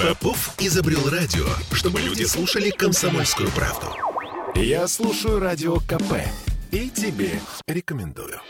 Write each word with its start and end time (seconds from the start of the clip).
Попов 0.00 0.54
изобрел 0.58 1.10
радио, 1.10 1.44
чтобы 1.72 2.00
люди 2.00 2.24
слушали 2.24 2.70
комсомольскую 2.70 3.50
правду. 3.50 3.94
Я 4.54 4.88
слушаю 4.88 5.38
радио 5.38 5.76
КП 5.80 6.22
и 6.70 6.88
тебе 6.88 7.38
рекомендую. 7.66 8.40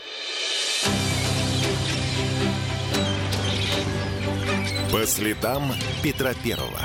По 4.93 5.05
следам 5.05 5.73
Петра 6.01 6.33
Первого. 6.41 6.79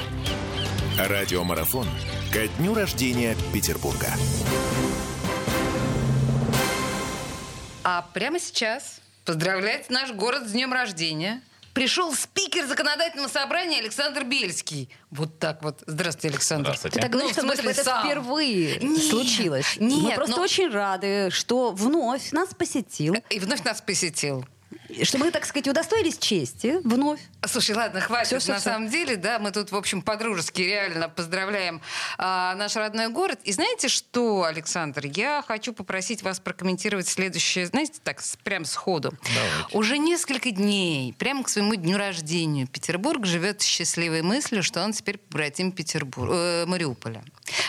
Радиомарафон 0.98 1.86
ко 2.32 2.48
дню 2.58 2.74
рождения 2.74 3.36
Петербурга. 3.54 4.08
А 7.84 8.02
прямо 8.12 8.40
сейчас 8.40 9.00
поздравляет 9.24 9.90
наш 9.90 10.10
город 10.10 10.48
с 10.48 10.50
днем 10.50 10.72
рождения. 10.72 11.40
Пришел 11.76 12.14
спикер 12.14 12.64
законодательного 12.66 13.28
собрания 13.28 13.80
Александр 13.80 14.24
Бельский. 14.24 14.88
Вот 15.10 15.38
так 15.38 15.62
вот. 15.62 15.82
Здравствуйте, 15.86 16.28
Александр. 16.34 16.68
Здравствуйте. 16.68 16.94
Ты 16.96 17.02
так 17.02 17.10
говоришь, 17.10 17.36
Ну, 17.36 17.42
в 17.42 17.44
что 17.44 17.52
это, 17.52 17.62
смысле, 17.62 17.72
это 17.72 17.84
сам. 17.84 18.06
впервые 18.06 18.78
Нет, 18.78 19.02
случилось. 19.10 19.76
нет, 19.78 20.02
Мы 20.02 20.14
просто 20.14 20.36
ну- 20.36 20.42
очень 20.42 20.70
рады, 20.70 21.28
что 21.30 21.72
вновь 21.72 22.32
нас 22.32 22.54
посетил, 22.54 23.14
И 23.28 23.38
вновь 23.38 23.62
нас 23.62 23.82
посетил. 23.82 24.46
Что 25.04 25.18
мы, 25.18 25.30
так 25.30 25.44
сказать, 25.46 25.68
удостоились 25.68 26.18
чести 26.18 26.80
вновь. 26.84 27.20
Слушай, 27.46 27.74
ладно, 27.76 28.00
хватит. 28.00 28.26
Всё, 28.28 28.38
всё, 28.38 28.52
На 28.52 28.58
всё. 28.60 28.70
самом 28.70 28.88
деле, 28.88 29.16
да, 29.16 29.38
мы 29.38 29.50
тут, 29.52 29.70
в 29.72 29.76
общем, 29.76 30.02
по-дружески 30.02 30.62
реально 30.62 31.08
поздравляем 31.08 31.80
а, 32.18 32.54
наш 32.56 32.76
родной 32.76 33.08
город. 33.08 33.38
И 33.44 33.52
знаете 33.52 33.88
что, 33.88 34.44
Александр, 34.44 35.06
я 35.06 35.44
хочу 35.46 35.72
попросить 35.72 36.22
вас 36.22 36.40
прокомментировать 36.40 37.08
следующее, 37.08 37.66
знаете, 37.66 37.94
так, 38.02 38.20
с- 38.20 38.36
прям 38.36 38.64
сходу. 38.64 39.12
Давайте. 39.34 39.76
Уже 39.78 39.98
несколько 39.98 40.50
дней, 40.50 41.12
прямо 41.14 41.42
к 41.44 41.48
своему 41.48 41.74
дню 41.74 41.96
рождения, 41.98 42.66
Петербург 42.66 43.24
живет 43.26 43.62
счастливой 43.62 44.22
мыслью, 44.22 44.62
что 44.62 44.82
он 44.82 44.92
теперь 44.92 45.18
побратим 45.18 45.72
Петербург, 45.72 46.30
э, 46.34 46.64
Мариуполя. 46.66 47.22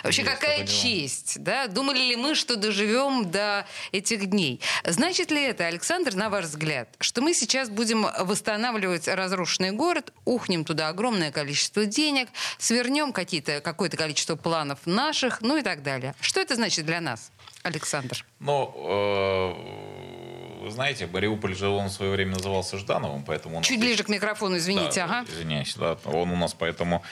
Вообще, 0.07 0.21
Есть 0.21 0.33
какая 0.33 0.65
честь, 0.65 1.43
да? 1.43 1.67
Думали 1.67 1.99
ли 1.99 2.15
мы, 2.15 2.33
что 2.33 2.55
доживем 2.55 3.29
до 3.29 3.67
этих 3.91 4.27
дней? 4.27 4.61
Значит 4.85 5.31
ли 5.31 5.43
это, 5.43 5.65
Александр, 5.65 6.15
на 6.15 6.29
ваш 6.29 6.45
взгляд, 6.45 6.87
что 7.01 7.21
мы 7.21 7.33
сейчас 7.33 7.69
будем 7.69 8.07
восстанавливать 8.19 9.09
разрушенный 9.09 9.71
город, 9.71 10.13
ухнем 10.23 10.63
туда 10.63 10.87
огромное 10.87 11.33
количество 11.33 11.85
денег, 11.85 12.29
свернем 12.57 13.11
какие-то, 13.11 13.59
какое-то 13.59 13.97
количество 13.97 14.37
планов 14.37 14.79
наших, 14.85 15.41
ну 15.41 15.57
и 15.57 15.61
так 15.61 15.83
далее? 15.83 16.15
Что 16.21 16.39
это 16.39 16.55
значит 16.55 16.85
для 16.85 17.01
нас, 17.01 17.33
Александр? 17.63 18.25
Ну, 18.39 18.73
э, 18.77 20.63
вы 20.67 20.71
знаете, 20.71 21.07
Мариуполь 21.07 21.55
же 21.55 21.67
он 21.67 21.87
в 21.87 21.91
свое 21.91 22.11
время 22.11 22.35
назывался 22.35 22.77
Ждановым, 22.77 23.23
поэтому... 23.23 23.57
он 23.57 23.63
Чуть 23.63 23.79
ближе 23.79 24.03
к 24.03 24.09
микрофону, 24.09 24.57
извините, 24.57 25.01
Да, 25.01 25.19
ага. 25.19 25.25
Извиняюсь, 25.29 25.75
да. 25.75 25.97
Он 26.05 26.31
у 26.31 26.35
нас 26.35 26.53
поэтому, 26.53 27.03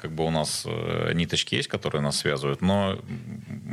как 0.00 0.12
бы 0.12 0.24
у 0.24 0.30
нас 0.30 0.62
э, 0.66 1.12
ниточки 1.14 1.54
есть, 1.56 1.68
которые 1.68 2.02
нас 2.02 2.16
связывают, 2.18 2.60
но... 2.62 2.98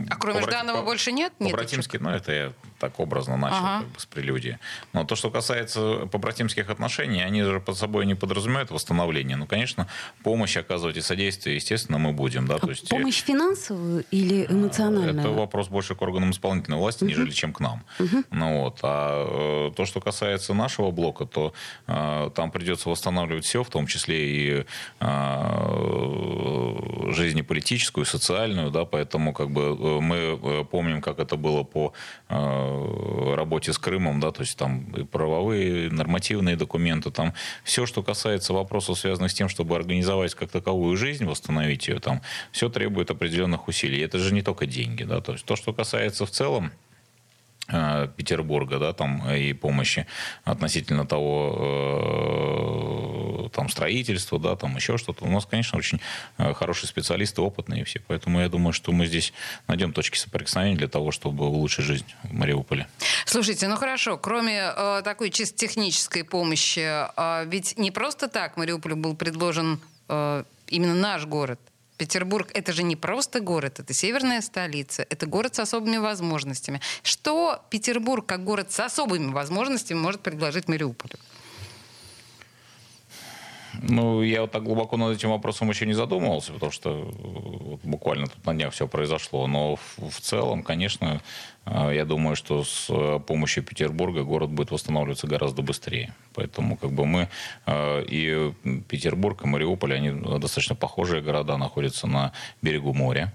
А 0.09 0.15
кроме 0.17 0.39
побрати- 0.39 0.49
Жданова 0.49 0.77
по- 0.79 0.83
больше 0.85 1.11
нет 1.11 1.33
ниточек? 1.39 1.57
По-братимски, 1.57 1.97
ну, 1.97 2.09
это 2.09 2.31
я 2.31 2.53
так 2.79 2.99
образно 2.99 3.37
начал, 3.37 3.57
Ага. 3.57 3.79
как 3.79 3.87
бы, 3.87 3.99
с 3.99 4.05
прелюдии. 4.05 4.59
Но 4.93 5.05
то, 5.05 5.15
что 5.15 5.31
касается 5.31 6.07
побратимских 6.11 6.69
отношений, 6.69 7.21
они 7.23 7.41
же 7.43 7.59
под 7.59 7.77
собой 7.77 8.05
не 8.05 8.15
подразумевают 8.15 8.71
восстановление. 8.71 9.37
Ну, 9.37 9.45
конечно, 9.47 9.87
помощь 10.23 10.57
оказывать 10.57 10.97
и 10.97 11.01
содействие, 11.01 11.55
естественно, 11.55 11.97
мы 11.97 12.11
будем, 12.11 12.45
да, 12.47 12.57
то 12.59 12.69
есть... 12.69 12.85
э, 12.91 12.95
Помощь 12.95 13.23
финансовую 13.23 14.03
или 14.11 14.45
эмоциональную? 14.49 15.19
Это 15.19 15.29
вопрос 15.29 15.69
больше 15.69 15.95
к 15.95 16.01
органам 16.01 16.31
исполнительной 16.31 16.77
власти, 16.77 17.03
нежели 17.05 17.31
чем 17.31 17.53
к 17.53 17.59
нам. 17.61 17.83
Ну, 18.31 18.61
вот. 18.63 18.79
А 18.83 19.69
э, 19.69 19.71
то, 19.75 19.85
что 19.85 20.01
касается 20.01 20.53
нашего 20.53 20.91
блока, 20.91 21.25
то 21.25 21.53
э, 21.87 22.29
там 22.35 22.51
придется 22.51 22.89
восстанавливать 22.89 23.45
все, 23.45 23.63
в 23.63 23.69
том 23.69 23.87
числе 23.87 24.15
и 24.29 24.65
э, 24.99 25.84
жизнь 27.11 27.39
и 27.39 27.41
политическую, 27.41 28.05
социальную, 28.05 28.71
да, 28.71 28.85
поэтому 28.85 29.33
как 29.33 29.49
бы 29.49 29.61
э, 29.61 29.99
мы 30.01 30.15
э, 30.15 30.65
помним, 30.69 31.01
как 31.01 31.19
это 31.19 31.35
было 31.35 31.63
по 31.63 31.93
э, 32.29 33.33
работе 33.35 33.73
с 33.73 33.77
Крымом, 33.77 34.19
да, 34.19 34.31
то 34.31 34.41
есть 34.41 34.57
там 34.57 34.91
и 34.95 35.03
правовые, 35.03 35.87
и 35.87 35.89
нормативные 35.89 36.55
документы, 36.55 37.11
там 37.11 37.33
все, 37.63 37.85
что 37.85 38.03
касается 38.03 38.53
вопросов, 38.53 38.99
связанных 38.99 39.31
с 39.31 39.33
тем, 39.33 39.49
чтобы 39.49 39.75
организовать 39.75 40.35
как 40.35 40.51
таковую 40.51 40.97
жизнь, 40.97 41.25
восстановить 41.25 41.87
ее, 41.87 41.99
там 41.99 42.21
все 42.51 42.69
требует 42.69 43.11
определенных 43.11 43.67
усилий. 43.67 44.01
Это 44.01 44.19
же 44.19 44.33
не 44.33 44.41
только 44.41 44.65
деньги, 44.65 45.03
да, 45.03 45.21
то 45.21 45.33
есть 45.33 45.45
то, 45.45 45.55
что 45.55 45.73
касается 45.73 46.25
в 46.25 46.31
целом 46.31 46.71
э, 47.67 48.07
Петербурга, 48.15 48.79
да, 48.79 48.93
там 48.93 49.29
и 49.31 49.53
помощи 49.53 50.05
относительно 50.43 51.05
того, 51.05 51.55
э, 51.59 53.24
там 53.55 53.69
строительства, 53.69 54.37
да, 54.37 54.55
там 54.55 54.75
еще 54.75 54.97
что-то. 54.97 55.23
У 55.25 55.29
нас, 55.29 55.45
конечно, 55.45 55.77
очень 55.77 56.01
э, 56.37 56.53
хорошие 56.53 56.89
специалисты, 56.89 57.41
опытные 57.41 57.85
все, 57.85 58.01
поэтому 58.05 58.41
я 58.41 58.49
думаю, 58.49 58.73
что 58.73 58.91
мы 58.91 59.05
здесь 59.05 59.33
найдем 59.67 59.93
точки 59.93 60.17
соприкосновения 60.17 60.77
для 60.77 60.89
того, 60.89 61.11
чтобы 61.11 61.45
улучшить 61.45 61.85
жизнь 61.85 62.05
в 62.23 62.33
Мариуполе. 62.33 62.87
Слушайте, 63.25 63.67
ну 63.67 63.77
хорошо, 63.77 64.17
кроме 64.17 64.73
э, 64.75 65.01
такой 65.03 65.29
чисто 65.29 65.57
технической 65.57 66.23
помощи, 66.23 66.79
э, 66.79 67.45
ведь 67.49 67.77
не 67.77 67.91
просто 67.91 68.27
так 68.27 68.57
Мариуполю 68.57 68.97
был 68.97 69.15
предложен 69.15 69.79
э, 70.09 70.43
именно 70.67 70.95
наш 70.95 71.25
город. 71.25 71.59
Петербург 71.97 72.51
это 72.53 72.73
же 72.73 72.83
не 72.83 72.97
просто 72.97 73.39
город, 73.39 73.79
это 73.79 73.93
северная 73.93 74.41
столица, 74.41 75.05
это 75.09 75.27
город 75.27 75.55
с 75.55 75.59
особыми 75.59 75.97
возможностями. 75.97 76.81
Что 77.03 77.63
Петербург, 77.69 78.25
как 78.25 78.43
город 78.43 78.73
с 78.73 78.81
особыми 78.81 79.31
возможностями, 79.31 79.97
может 79.97 80.19
предложить 80.19 80.67
Мариуполю? 80.67 81.17
Ну, 83.81 84.21
я 84.21 84.41
вот 84.41 84.51
так 84.51 84.63
глубоко 84.63 84.97
над 84.97 85.17
этим 85.17 85.29
вопросом 85.29 85.69
еще 85.69 85.85
не 85.85 85.93
задумывался, 85.93 86.53
потому 86.53 86.71
что 86.71 86.89
э, 86.91 87.87
буквально 87.87 88.27
тут 88.27 88.45
на 88.45 88.53
днях 88.53 88.73
все 88.73 88.87
произошло. 88.87 89.47
Но 89.47 89.77
в, 89.97 90.21
целом, 90.21 90.63
конечно, 90.63 91.21
э, 91.65 91.91
я 91.93 92.05
думаю, 92.05 92.35
что 92.35 92.63
с 92.63 92.87
э, 92.89 93.19
помощью 93.19 93.63
Петербурга 93.63 94.23
город 94.23 94.49
будет 94.49 94.71
восстанавливаться 94.71 95.27
гораздо 95.27 95.61
быстрее. 95.61 96.13
Поэтому 96.33 96.77
как 96.77 96.91
бы 96.91 97.05
мы 97.05 97.29
и 97.67 98.51
Петербург, 98.89 99.43
и 99.43 99.47
Мариуполь, 99.47 99.93
они 99.93 100.11
достаточно 100.11 100.75
похожие 100.75 101.21
города, 101.21 101.57
находятся 101.57 102.07
на 102.07 102.33
берегу 102.61 102.93
моря. 102.93 103.33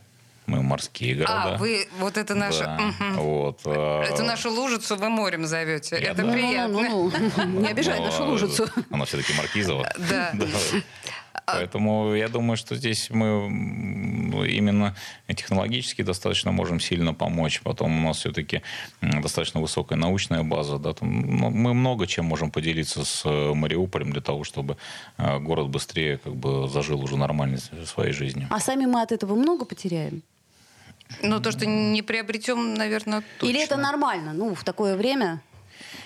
Мы 0.50 0.62
морские 0.62 1.14
города. 1.14 1.54
А, 1.54 1.58
вы 1.58 1.86
вот 2.00 2.16
это 2.16 2.34
наше... 2.34 2.64
Да, 2.64 2.76
Мгм. 2.78 3.16
вот, 3.20 3.60
э, 3.64 4.02
Эту 4.10 4.24
нашу 4.24 4.50
лужицу 4.50 4.96
вы 4.96 5.08
морем 5.08 5.46
зовете. 5.46 5.96
Я 6.02 6.10
это 6.10 6.22
думаю, 6.22 6.38
приятно. 6.38 6.80
Ну, 6.80 7.10
ну, 7.10 7.30
ну, 7.46 7.60
не 7.60 7.68
обижай 7.68 7.98
но, 7.98 8.06
нашу 8.06 8.24
лужицу. 8.24 8.66
Она 8.90 9.04
все-таки 9.04 9.32
маркизова. 9.34 9.88
Да. 10.10 10.32
Поэтому 11.46 12.14
я 12.14 12.28
думаю, 12.28 12.56
что 12.56 12.76
здесь 12.76 13.10
мы 13.10 13.26
м, 13.26 14.44
именно 14.44 14.94
технологически 15.26 16.02
достаточно 16.02 16.52
можем 16.52 16.80
сильно 16.80 17.14
помочь. 17.14 17.60
Потом 17.62 18.04
у 18.04 18.08
нас 18.08 18.18
все-таки 18.18 18.62
достаточно 19.00 19.60
высокая 19.60 19.98
научная 19.98 20.42
база. 20.42 20.78
Да, 20.78 20.92
там, 20.92 21.20
ну, 21.20 21.50
мы 21.50 21.74
много 21.74 22.06
чем 22.06 22.24
можем 22.26 22.50
поделиться 22.50 23.04
с 23.04 23.22
э, 23.24 23.54
Мариуполем 23.54 24.12
для 24.12 24.20
того, 24.20 24.44
чтобы 24.44 24.76
э, 25.18 25.38
город 25.38 25.68
быстрее 25.68 26.18
как 26.18 26.34
бы 26.36 26.68
зажил 26.68 27.00
уже 27.02 27.16
нормальной 27.16 27.58
своей 27.86 28.12
жизнью. 28.12 28.46
А 28.50 28.60
сами 28.60 28.86
мы 28.86 29.02
от 29.02 29.12
этого 29.12 29.34
много 29.34 29.64
потеряем? 29.64 30.22
Ну, 31.22 31.40
то, 31.40 31.52
что 31.52 31.66
не 31.66 32.02
приобретем, 32.02 32.74
наверное, 32.74 33.22
точно. 33.38 33.50
Или 33.50 33.64
это 33.64 33.76
нормально? 33.76 34.32
Ну, 34.32 34.54
в 34.54 34.64
такое 34.64 34.96
время... 34.96 35.42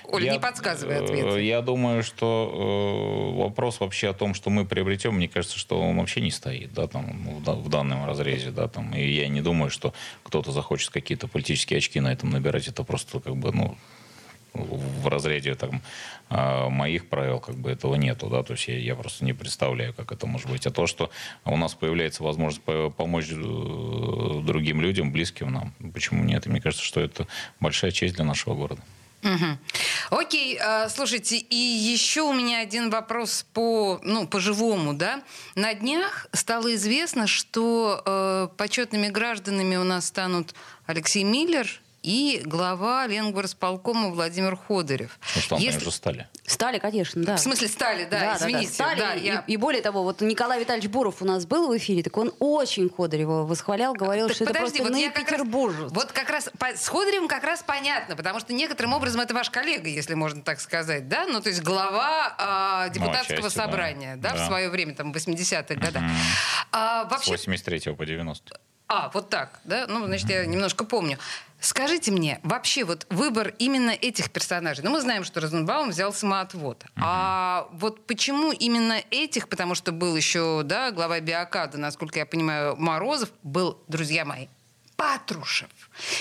Оля, 0.06 0.26
Я, 0.26 0.32
не 0.32 0.40
подсказывай 0.40 0.96
э, 0.96 1.04
ответ. 1.04 1.42
Я 1.42 1.62
думаю, 1.62 2.02
что 2.02 3.32
э, 3.34 3.38
вопрос 3.42 3.80
вообще 3.80 4.10
о 4.10 4.12
том, 4.12 4.34
что 4.34 4.50
мы 4.50 4.66
приобретем, 4.66 5.14
мне 5.14 5.28
кажется, 5.28 5.58
что 5.58 5.80
он 5.80 5.96
вообще 5.98 6.20
не 6.20 6.30
стоит, 6.30 6.72
да, 6.74 6.86
там, 6.86 7.24
ну, 7.24 7.38
в, 7.38 7.64
в 7.64 7.68
данном 7.70 8.04
разрезе, 8.04 8.50
да, 8.50 8.68
там, 8.68 8.94
и 8.94 9.02
я 9.02 9.28
не 9.28 9.40
думаю, 9.40 9.70
что 9.70 9.94
кто-то 10.22 10.52
захочет 10.52 10.90
какие-то 10.90 11.26
политические 11.26 11.78
очки 11.78 12.00
на 12.00 12.12
этом 12.12 12.30
набирать, 12.30 12.68
это 12.68 12.84
просто 12.84 13.20
как 13.20 13.36
бы, 13.36 13.50
ну, 13.52 13.76
в 14.54 15.08
разряде 15.08 15.54
там, 15.54 15.82
а, 16.30 16.68
моих 16.68 17.08
правил 17.08 17.40
как 17.40 17.56
бы 17.56 17.70
этого 17.70 17.96
нету, 17.96 18.28
да, 18.28 18.42
то 18.42 18.52
есть 18.52 18.68
я, 18.68 18.78
я 18.78 18.94
просто 18.94 19.24
не 19.24 19.32
представляю, 19.32 19.92
как 19.92 20.12
это 20.12 20.26
может 20.26 20.48
быть. 20.48 20.66
А 20.66 20.70
то, 20.70 20.86
что 20.86 21.10
у 21.44 21.56
нас 21.56 21.74
появляется 21.74 22.22
возможность 22.22 22.62
по- 22.62 22.90
помочь 22.90 23.26
э, 23.30 24.40
другим 24.42 24.80
людям, 24.80 25.12
близким 25.12 25.52
нам, 25.52 25.74
почему 25.92 26.24
нет? 26.24 26.46
И 26.46 26.50
мне 26.50 26.60
кажется, 26.60 26.84
что 26.84 27.00
это 27.00 27.26
большая 27.60 27.90
честь 27.90 28.14
для 28.14 28.24
нашего 28.24 28.54
города. 28.54 28.80
Мгм. 29.24 29.58
Окей, 30.10 30.58
а, 30.58 30.88
слушайте, 30.90 31.38
и 31.38 31.56
еще 31.56 32.22
у 32.22 32.34
меня 32.34 32.60
один 32.60 32.90
вопрос 32.90 33.46
по, 33.54 33.98
ну, 34.02 34.26
по 34.26 34.38
живому, 34.38 34.92
да. 34.92 35.22
На 35.54 35.72
днях 35.72 36.26
стало 36.32 36.74
известно, 36.74 37.26
что 37.26 38.02
э, 38.04 38.48
почетными 38.58 39.08
гражданами 39.08 39.76
у 39.76 39.84
нас 39.84 40.06
станут 40.06 40.54
Алексей 40.86 41.24
Миллер 41.24 41.66
и 42.04 42.42
глава 42.44 43.06
Ленгорсполкома 43.06 44.10
Владимир 44.10 44.56
Ходырев. 44.56 45.18
Ну 45.34 45.40
что, 45.40 45.56
они 45.56 45.64
Если- 45.64 45.80
уже 45.80 45.90
стали. 45.90 46.28
Стали, 46.46 46.78
конечно, 46.78 47.24
да. 47.24 47.36
В 47.36 47.40
смысле 47.40 47.66
стали, 47.68 48.04
да, 48.04 48.36
извините. 48.36 48.72
стали. 48.74 48.98
да, 49.00 49.14
И- 49.14 49.24
я- 49.24 49.44
и, 49.46 49.56
более 49.56 49.80
того, 49.80 50.02
вот 50.02 50.20
Николай 50.20 50.60
Витальевич 50.60 50.90
Буров 50.90 51.22
у 51.22 51.24
нас 51.24 51.46
был 51.46 51.66
в 51.66 51.76
эфире, 51.78 52.02
так 52.02 52.14
он 52.18 52.30
очень 52.40 52.90
Ходорева 52.90 53.46
восхвалял, 53.46 53.94
говорил, 53.94 54.26
Так 54.28 54.36
что 54.36 54.44
подожди, 54.44 54.80
это 54.80 54.82
вот 54.82 54.88
просто 54.92 55.00
я 55.00 55.08
на 55.08 55.14
как 55.14 55.30
раз-. 55.30 55.92
Вот 55.92 56.12
как 56.12 56.28
раз 56.28 56.50
по- 56.58 56.76
с 56.76 56.86
Ходоревым 56.88 57.26
как 57.26 57.42
раз 57.42 57.62
понятно, 57.66 58.16
потому 58.16 58.38
что 58.38 58.52
некоторым 58.52 58.92
образом 58.92 59.22
это 59.22 59.32
ваш 59.32 59.48
коллега, 59.48 59.88
если 59.88 60.12
можно 60.12 60.42
так 60.42 60.60
сказать, 60.60 61.08
да? 61.08 61.24
Ну, 61.26 61.40
то 61.40 61.48
есть 61.48 61.62
глава 61.62 62.34
а, 62.36 62.88
депутатского 62.90 63.38
отчасти, 63.38 63.56
да. 63.56 63.64
собрания, 63.64 64.16
да, 64.16 64.34
в 64.34 64.36
Да. 64.38 64.46
свое 64.46 64.68
время, 64.68 64.94
там, 64.94 65.10
в 65.10 65.16
80-х 65.16 65.80
годах. 65.80 66.02
А, 66.70 67.06
С 67.08 67.10
вообще, 67.10 67.30
83 67.30 67.94
по 67.94 68.04
90. 68.04 68.60
А, 68.88 69.10
вот 69.14 69.30
так, 69.30 69.60
да? 69.64 69.86
Ну, 69.88 70.06
значит, 70.06 70.28
я 70.28 70.44
немножко 70.46 70.84
помню. 70.84 71.18
Скажите 71.60 72.10
мне, 72.12 72.40
вообще 72.42 72.84
вот 72.84 73.06
выбор 73.08 73.54
именно 73.58 73.90
этих 73.90 74.30
персонажей, 74.30 74.84
ну, 74.84 74.90
мы 74.90 75.00
знаем, 75.00 75.24
что 75.24 75.40
Розенбаум 75.40 75.90
взял 75.90 76.12
самоотвод. 76.12 76.84
А 76.96 77.68
вот 77.72 78.06
почему 78.06 78.52
именно 78.52 79.00
этих, 79.10 79.48
потому 79.48 79.74
что 79.74 79.90
был 79.90 80.14
еще, 80.14 80.62
да, 80.62 80.90
глава 80.90 81.20
Биокада, 81.20 81.78
насколько 81.78 82.18
я 82.18 82.26
понимаю, 82.26 82.76
Морозов, 82.76 83.30
был, 83.42 83.82
друзья 83.88 84.26
мои, 84.26 84.48
Патрушев. 84.96 85.70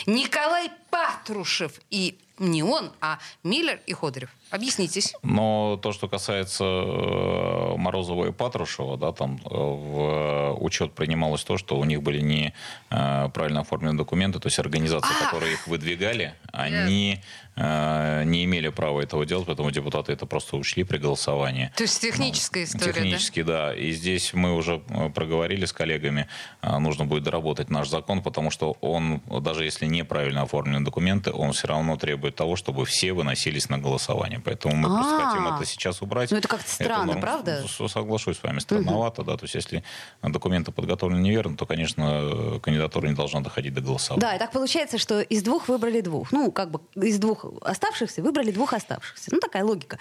Николай 0.05 0.71
Патрушев. 0.89 1.73
И 1.89 2.19
не 2.39 2.63
он, 2.63 2.91
а 2.99 3.19
Миллер 3.43 3.79
и 3.85 3.93
Ходорев. 3.93 4.29
Объяснитесь. 4.49 5.15
Но 5.23 5.79
то, 5.81 5.91
что 5.93 6.07
касается 6.07 6.63
э, 6.63 7.77
Морозова 7.77 8.25
и 8.25 8.31
Патрушева, 8.31 8.97
да, 8.97 9.11
там 9.11 9.39
э, 9.45 9.49
в 9.49 10.57
учет 10.59 10.93
принималось 10.93 11.43
то, 11.43 11.57
что 11.57 11.77
у 11.77 11.83
них 11.85 12.01
были 12.01 12.21
не 12.21 12.53
э, 12.89 13.29
правильно 13.33 13.61
оформлены 13.61 13.97
документы, 13.97 14.39
то 14.39 14.47
есть 14.47 14.59
организации, 14.59 15.13
А! 15.21 15.25
которые 15.25 15.53
их 15.53 15.67
выдвигали, 15.67 16.35
они 16.51 17.19
э, 17.52 17.52
не 17.55 18.45
имели 18.45 18.69
права 18.69 19.01
этого 19.01 19.25
делать, 19.25 19.45
поэтому 19.45 19.69
депутаты 19.69 20.11
это 20.11 20.25
просто 20.25 20.57
учли 20.57 20.83
при 20.83 20.97
голосовании. 20.97 21.71
То 21.75 21.83
есть 21.83 22.01
техническая 22.01 22.63
история, 22.63 22.85
да? 22.85 22.93
Технически, 22.93 23.43
да? 23.43 23.75
И 23.75 23.91
здесь 23.91 24.33
мы 24.33 24.55
уже 24.55 24.81
э, 24.89 25.09
проговорили 25.09 25.65
с 25.65 25.73
коллегами, 25.73 26.27
э, 26.61 26.77
нужно 26.79 27.05
будет 27.05 27.23
доработать 27.23 27.69
наш 27.69 27.89
закон, 27.89 28.23
потому 28.23 28.49
что 28.49 28.75
он, 28.81 29.21
даже 29.41 29.65
если 29.65 29.85
неправильно 29.85 30.41
оформлены 30.41 30.83
документы, 30.83 31.31
он 31.31 31.53
все 31.53 31.67
равно 31.67 31.95
требует 31.97 32.35
того, 32.35 32.55
чтобы 32.55 32.85
все 32.85 33.13
выносились 33.13 33.69
на 33.69 33.77
голосование. 33.77 34.39
Поэтому 34.43 34.75
мы 34.75 34.87
просто 34.89 35.15
А. 35.15 35.29
хотим 35.29 35.47
это 35.47 35.65
сейчас 35.65 36.01
убрать. 36.01 36.31
Ну, 36.31 36.37
это 36.37 36.47
как-то 36.47 36.69
странно, 36.71 37.13
правда? 37.19 37.63
Соглашусь 37.87 38.37
с 38.37 38.43
вами, 38.43 38.59
странновато, 38.59 39.23
да. 39.23 39.37
То 39.37 39.43
есть 39.43 39.55
если 39.55 39.83
документы 40.23 40.71
подготовлены 40.71 41.21
неверно, 41.21 41.55
то, 41.55 41.65
конечно, 41.65 42.59
кандидатура 42.63 43.07
не 43.07 43.15
должна 43.15 43.41
доходить 43.41 43.73
до 43.73 43.81
голосования. 43.81 44.21
Да, 44.21 44.35
и 44.35 44.39
так 44.39 44.51
получается, 44.51 44.97
что 44.97 45.21
из 45.21 45.43
двух 45.43 45.67
выбрали 45.67 46.01
двух. 46.01 46.31
Ну, 46.31 46.51
как 46.51 46.71
бы 46.71 46.79
из 46.95 47.19
двух 47.19 47.42
оставшихся 47.61 48.21
выбрали 48.21 48.51
двух 48.51 48.73
оставшихся. 48.73 49.29
Ну, 49.31 49.39
такая 49.39 49.63
логика. 49.63 49.97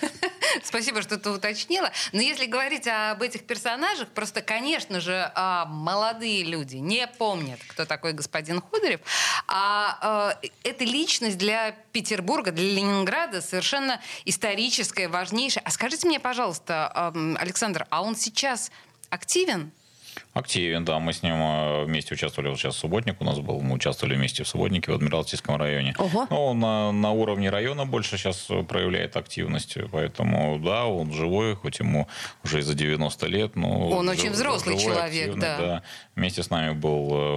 Спасибо, 0.64 1.02
что 1.02 1.18
ты 1.18 1.30
уточнила. 1.30 1.90
Но 2.12 2.20
если 2.20 2.46
говорить 2.46 2.86
об 2.86 3.22
этих 3.22 3.46
персонажах, 3.46 4.08
просто, 4.08 4.42
конечно 4.42 5.00
же, 5.00 5.30
а, 5.34 5.66
молодые 5.66 6.44
люди 6.44 6.76
не 6.76 7.06
помнят, 7.06 7.60
кто 7.68 7.84
такой 7.84 8.12
господин 8.12 8.60
Ходорев. 8.60 9.00
А 9.48 10.32
э, 10.42 10.48
эта 10.64 10.84
личность 10.84 11.38
для 11.38 11.72
Петербурга, 11.92 12.52
для 12.52 12.64
Ленинграда 12.64 13.40
совершенно 13.40 14.00
историческая, 14.24 15.08
важнейшая. 15.08 15.64
А 15.64 15.70
скажите 15.70 16.06
мне, 16.06 16.20
пожалуйста, 16.20 17.12
Александр, 17.38 17.86
а 17.90 18.02
он 18.02 18.16
сейчас 18.16 18.70
активен? 19.10 19.72
Активен, 20.32 20.84
да. 20.84 20.98
Мы 20.98 21.12
с 21.12 21.22
ним 21.22 21.34
э, 21.34 21.84
вместе 21.84 22.14
участвовали. 22.14 22.50
Вот 22.50 22.58
сейчас 22.58 22.76
субботник 22.76 23.20
у 23.20 23.24
нас 23.24 23.38
был. 23.38 23.60
Мы 23.60 23.74
участвовали 23.74 24.14
вместе 24.16 24.44
в 24.44 24.48
субботнике 24.48 24.92
в 24.92 24.94
Адмиралтейском 24.94 25.56
районе. 25.56 25.94
Ого. 25.98 26.26
Но 26.30 26.46
он 26.46 26.58
на, 26.58 26.92
на 26.92 27.10
уровне 27.12 27.50
района 27.50 27.86
больше 27.86 28.16
сейчас 28.18 28.46
э, 28.50 28.62
проявляет 28.62 29.16
активность. 29.16 29.76
Поэтому, 29.92 30.58
да, 30.58 30.86
он 30.86 31.12
живой, 31.12 31.54
хоть 31.56 31.78
ему 31.78 32.06
уже 32.44 32.62
за 32.62 32.74
90 32.74 33.26
лет. 33.26 33.56
Но 33.56 33.88
Он 33.88 34.08
очень 34.08 34.24
жив- 34.24 34.32
взрослый 34.32 34.78
живой, 34.78 34.94
человек, 34.96 35.26
активный, 35.28 35.40
да. 35.40 35.82
Вместе 36.14 36.42
с 36.42 36.50
нами 36.50 36.72
был 36.74 37.08
э, 37.12 37.36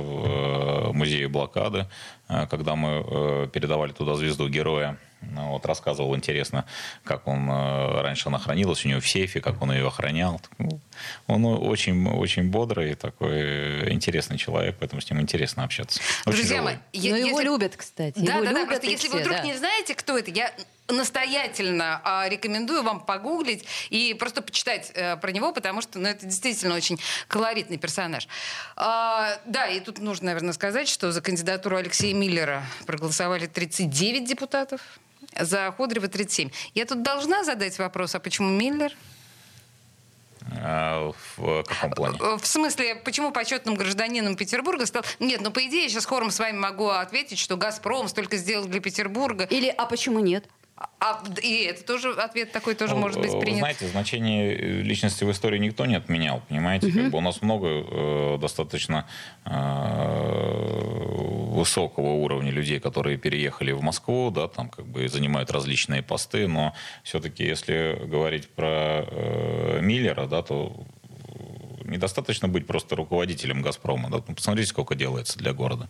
в 0.90 0.94
музее 0.94 1.28
блокады, 1.28 1.88
когда 2.28 2.76
мы 2.76 3.48
передавали 3.54 3.92
туда 3.92 4.16
звезду 4.16 4.48
героя. 4.50 4.98
Ну, 5.22 5.52
Вот 5.52 5.66
рассказывал 5.66 6.16
интересно, 6.16 6.66
как 7.04 7.28
он 7.28 7.50
э, 7.50 8.02
раньше 8.02 8.30
она 8.30 8.40
хранилась 8.40 8.86
у 8.86 8.90
него 8.90 9.02
в 9.02 9.08
сейфе, 9.08 9.42
как 9.42 9.62
он 9.62 9.72
ее 9.72 9.86
охранял. 9.88 10.42
Ну, 10.58 10.80
Он 11.28 11.46
очень, 11.46 12.08
очень 12.08 12.50
бодрый, 12.50 12.96
такой 12.96 13.32
э, 13.32 13.92
интересный 13.92 14.38
человек, 14.38 14.78
поэтому 14.80 15.02
с 15.02 15.10
ним 15.10 15.20
интересно 15.22 15.64
общаться. 15.64 16.00
Очень 16.26 16.38
Друзья 16.38 16.62
мои, 16.62 16.76
я- 16.94 17.12
Но 17.12 17.18
его 17.18 17.28
если- 17.40 17.44
любят, 17.44 17.76
кстати. 17.76 18.20
Да, 18.20 18.36
его 18.36 18.46
да, 18.46 18.54
да, 18.54 18.66
просто 18.66 18.88
если 18.88 19.08
все, 19.08 19.18
вы 19.18 19.22
вдруг 19.22 19.38
да. 19.38 19.44
не 19.44 19.58
знаете, 19.58 19.94
кто 19.94 20.18
это, 20.18 20.32
я 20.32 20.54
настоятельно 20.88 22.02
а, 22.04 22.28
рекомендую 22.30 22.84
вам 22.84 23.00
погуглить 23.02 23.66
и 23.90 24.16
просто 24.18 24.42
почитать 24.42 24.92
э, 24.94 25.18
про 25.18 25.32
него, 25.32 25.52
потому 25.52 25.82
что 25.82 26.00
ну, 26.00 26.08
это 26.08 26.26
действительно 26.26 26.76
очень 26.76 27.00
колоритный 27.28 27.78
персонаж. 27.78 28.28
А, 28.76 29.38
да, 29.46 29.68
и 29.68 29.80
тут 29.80 30.00
нужно, 30.00 30.28
наверное, 30.28 30.54
сказать, 30.54 30.88
что 30.88 31.12
за 31.12 31.22
кандидатуру 31.22 31.78
Алексея 31.78 32.14
Миллера 32.14 32.64
проголосовали 32.86 33.48
39 33.48 34.26
депутатов, 34.28 34.82
за 35.40 35.74
Ходорева 35.78 36.08
37. 36.08 36.50
Я 36.76 36.86
тут 36.86 37.04
должна 37.04 37.44
задать 37.44 37.78
вопрос, 37.80 38.16
а 38.16 38.20
почему 38.20 38.50
Миллер? 38.50 38.94
А 40.62 41.12
в 41.38 41.64
каком 41.64 41.92
плане? 41.92 42.18
Э, 42.22 42.38
В 42.38 42.46
смысле, 42.46 42.96
почему 42.96 43.32
почетным 43.32 43.76
гражданином 43.76 44.36
Петербурга 44.36 44.86
стал... 44.86 45.04
Нет, 45.20 45.42
ну, 45.42 45.52
по 45.52 45.66
идее, 45.66 45.84
я 45.84 45.90
сейчас 45.90 46.06
хором 46.06 46.32
с 46.32 46.40
вами 46.40 46.58
могу 46.58 46.88
ответить, 46.88 47.40
что 47.40 47.58
«Газпром» 47.58 48.08
столько 48.08 48.38
сделал 48.38 48.66
для 48.66 48.80
Петербурга. 48.80 49.46
Или 49.46 49.68
«А 49.68 49.86
почему 49.86 50.20
нет?» 50.20 50.46
А, 51.02 51.22
и 51.42 51.64
это 51.64 51.84
тоже 51.84 52.12
ответ 52.12 52.52
такой 52.52 52.74
тоже 52.74 52.94
Ну, 52.94 53.02
может 53.02 53.20
быть 53.20 53.32
вы 53.32 53.42
принят. 53.42 53.60
Знаете, 53.60 53.88
значение 53.88 54.56
э, 54.56 54.82
личности 54.82 55.26
в 55.26 55.32
истории 55.32 55.58
никто 55.58 55.86
не 55.86 55.96
отменял, 55.96 56.42
понимаете? 56.48 56.92
Как 56.92 57.12
бы 57.12 57.18
у 57.18 57.22
нас 57.22 57.42
много 57.42 57.68
э, 57.68 58.38
достаточно 58.40 59.06
э, 59.46 59.50
высокого 61.60 62.14
уровня 62.14 62.52
людей, 62.52 62.80
которые 62.80 63.18
переехали 63.18 63.72
в 63.72 63.82
Москву, 63.82 64.32
да, 64.32 64.48
там 64.48 64.70
как 64.70 64.86
бы 64.86 65.08
занимают 65.08 65.52
различные 65.52 66.02
посты, 66.02 66.48
но 66.48 66.74
все-таки, 67.04 67.44
если 67.44 68.00
говорить 68.06 68.48
про 68.48 69.06
э, 69.06 69.80
Миллера, 69.82 70.26
да, 70.26 70.42
то 70.42 70.86
недостаточно 71.90 72.48
быть 72.48 72.68
просто 72.68 72.96
руководителем 72.96 73.62
«Газпрома». 73.62 74.10
Да? 74.10 74.24
Ну, 74.28 74.36
посмотрите, 74.36 74.70
сколько 74.70 74.96
делается 74.96 75.38
для 75.38 75.54
города. 75.54 75.90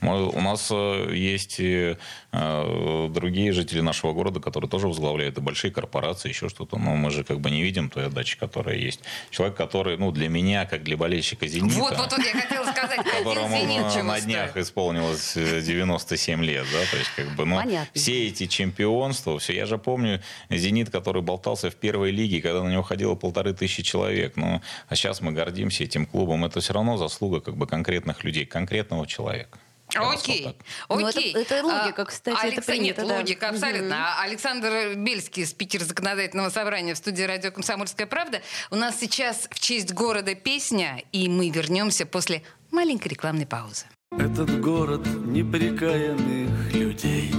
Мы- 0.00 0.28
у 0.28 0.40
нас 0.40 0.68
э, 0.70 1.12
есть 1.14 1.56
и, 1.58 1.96
э, 2.32 3.08
другие 3.10 3.52
жители 3.52 3.80
нашего 3.80 4.12
города, 4.12 4.40
которые 4.40 4.68
тоже 4.70 4.88
возглавляют 4.88 5.38
и 5.38 5.40
большие 5.40 5.70
корпорации, 5.70 6.28
еще 6.28 6.48
что-то. 6.48 6.78
Но 6.78 6.96
мы 6.96 7.10
же 7.10 7.24
как 7.24 7.40
бы 7.40 7.50
не 7.50 7.62
видим 7.62 7.90
той 7.90 8.06
отдачи, 8.06 8.38
которая 8.38 8.76
есть. 8.76 9.00
Человек, 9.30 9.56
который, 9.56 9.96
ну, 9.96 10.12
для 10.12 10.28
меня, 10.28 10.66
как 10.66 10.82
для 10.82 10.96
болельщика 10.96 11.46
«Зенита», 11.46 11.78
Вот, 11.78 11.96
вот, 11.96 12.12
вот 12.12 12.20
я 12.24 12.32
хотела 12.40 12.64
сказать, 12.70 13.00
которому 13.18 13.56
«Зенит» 13.56 13.96
э, 13.96 14.02
на 14.02 14.20
днях 14.20 14.56
исполнилось 14.56 15.36
э, 15.36 15.60
97 15.62 16.44
лет, 16.44 16.66
да, 16.72 16.80
то 16.90 16.96
есть 16.96 17.10
как 17.16 17.34
бы, 17.36 17.44
ну, 17.46 17.56
Понятно. 17.56 17.88
все 17.94 18.26
эти 18.28 18.46
чемпионства, 18.46 19.38
все, 19.38 19.54
я 19.54 19.66
же 19.66 19.78
помню 19.78 20.22
«Зенит», 20.50 20.90
который 20.90 21.22
болтался 21.22 21.70
в 21.70 21.76
первой 21.76 22.10
лиге, 22.10 22.40
когда 22.42 22.62
на 22.62 22.68
него 22.70 22.82
ходило 22.82 23.14
полторы 23.14 23.54
тысячи 23.54 23.82
человек, 23.82 24.36
ну, 24.36 24.60
а 24.88 24.96
сейчас 24.96 25.20
мы 25.20 25.32
гордимся 25.36 25.84
этим 25.84 26.06
клубом, 26.06 26.44
это 26.44 26.58
все 26.60 26.72
равно 26.72 26.96
заслуга 26.96 27.40
как 27.40 27.56
бы 27.56 27.66
конкретных 27.68 28.24
людей, 28.24 28.44
конкретного 28.46 29.06
человека. 29.06 29.58
Окей, 29.94 30.42
так. 30.42 30.56
Ну, 30.88 30.98
это- 31.06 31.18
окей. 31.20 31.32
это 31.32 31.62
логика, 31.64 32.02
А, 32.02 32.04
кстати, 32.06 32.36
это 32.36 32.46
Алекс- 32.48 32.66
принято, 32.66 33.02
Нет, 33.02 33.08
да. 33.08 33.16
логика, 33.18 33.48
абсолютно. 33.50 33.96
А 34.18 34.22
Александр 34.24 34.94
Бельский, 34.96 35.46
спикер 35.46 35.84
законодательного 35.84 36.50
собрания 36.50 36.94
в 36.94 36.98
студии 36.98 37.22
радио 37.22 37.52
«Комсомольская 37.52 38.08
правда». 38.08 38.40
У 38.72 38.74
нас 38.74 38.98
сейчас 38.98 39.46
в 39.48 39.60
честь 39.60 39.92
города 39.92 40.34
песня, 40.34 41.04
и 41.12 41.28
мы 41.28 41.50
вернемся 41.50 42.04
после 42.04 42.42
маленькой 42.72 43.08
рекламной 43.10 43.46
паузы. 43.46 43.84
Этот 44.18 44.60
город 44.60 45.06
неприкаянных 45.06 46.74
людей, 46.74 47.32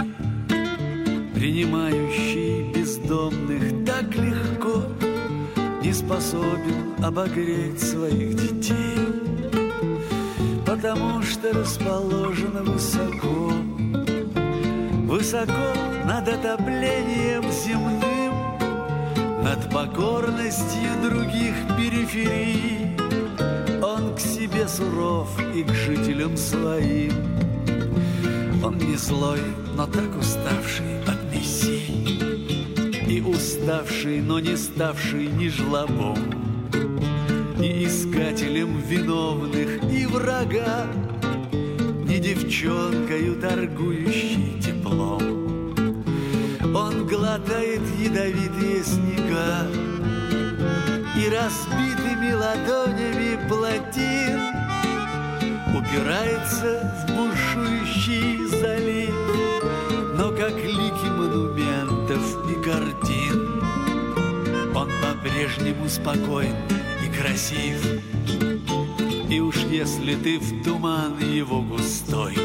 Принимающий 1.37 2.71
бездомных 2.73 3.85
так 3.85 4.05
легко, 4.15 4.83
способен 5.97 7.03
обогреть 7.03 7.81
своих 7.81 8.35
детей, 8.35 8.97
Потому 10.65 11.23
что 11.23 11.53
расположен 11.53 12.63
высоко, 12.63 13.51
Высоко 15.07 15.73
над 16.05 16.27
отоплением 16.27 17.43
земным, 17.51 18.33
Над 19.43 19.69
покорностью 19.71 20.89
других 21.01 21.55
периферий, 21.77 22.95
Он 23.81 24.13
к 24.15 24.19
себе 24.19 24.67
суров 24.67 25.29
и 25.55 25.63
к 25.63 25.73
жителям 25.73 26.37
своим. 26.37 27.13
Он 28.63 28.77
не 28.77 28.97
злой, 28.97 29.41
но 29.75 29.87
так 29.87 30.15
уставший 30.19 31.01
от 31.07 31.16
И 33.17 33.21
уставший, 33.21 34.21
но 34.21 34.39
не 34.39 34.55
ставший 34.55 35.25
ни 35.25 35.49
жлобом, 35.49 36.19
Ни 37.57 37.83
искателем 37.87 38.79
виновных 38.79 39.83
и 39.91 40.05
врага, 40.05 40.85
Ни 42.05 42.19
девчонкою 42.19 43.41
торгующей 43.41 44.61
теплом. 44.61 45.73
Он 46.75 47.07
глотает 47.07 47.81
ядовитые 47.99 48.83
снега 48.83 49.65
и 51.17 51.27
разбитыми 51.27 52.33
ладонями 52.33 53.49
плотин 53.49 54.39
упирается 55.75 56.93
в 56.99 57.15
бушующий 57.15 58.45
залив, 58.45 59.15
но 60.19 60.29
как 60.29 60.53
лики 60.53 61.16
картин 62.67 63.63
он 64.75 64.89
по-прежнему 65.01 65.87
спокоен 65.87 66.55
и 67.01 67.17
красив. 67.17 67.81
И 69.29 69.39
уж 69.39 69.55
если 69.69 70.15
ты 70.15 70.37
в 70.37 70.63
туман 70.63 71.17
его 71.19 71.61
густой 71.61 72.35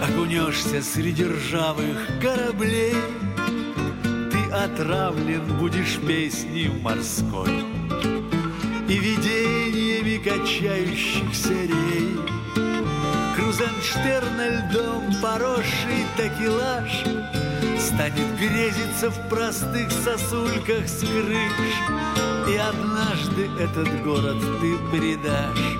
Окунешься 0.00 0.82
среди 0.82 1.24
ржавых 1.24 2.08
кораблей 2.20 2.94
Ты 4.02 4.52
отравлен 4.52 5.58
будешь 5.58 5.98
песней 6.06 6.68
морской 6.68 7.64
И 8.88 8.98
видениями 8.98 10.16
качающихся 10.18 11.52
рей 11.52 12.16
Крузенштерна 13.36 14.48
льдом 14.48 15.04
поросший 15.22 16.06
такелаж 16.16 17.04
Станет 17.80 18.38
грезиться 18.38 19.10
в 19.10 19.28
простых 19.30 19.90
сосульках 19.90 20.86
с 20.86 21.00
крыш. 21.00 21.74
И 22.46 22.56
однажды 22.56 23.48
этот 23.58 24.02
город 24.02 24.36
ты 24.60 24.76
предашь. 24.90 25.78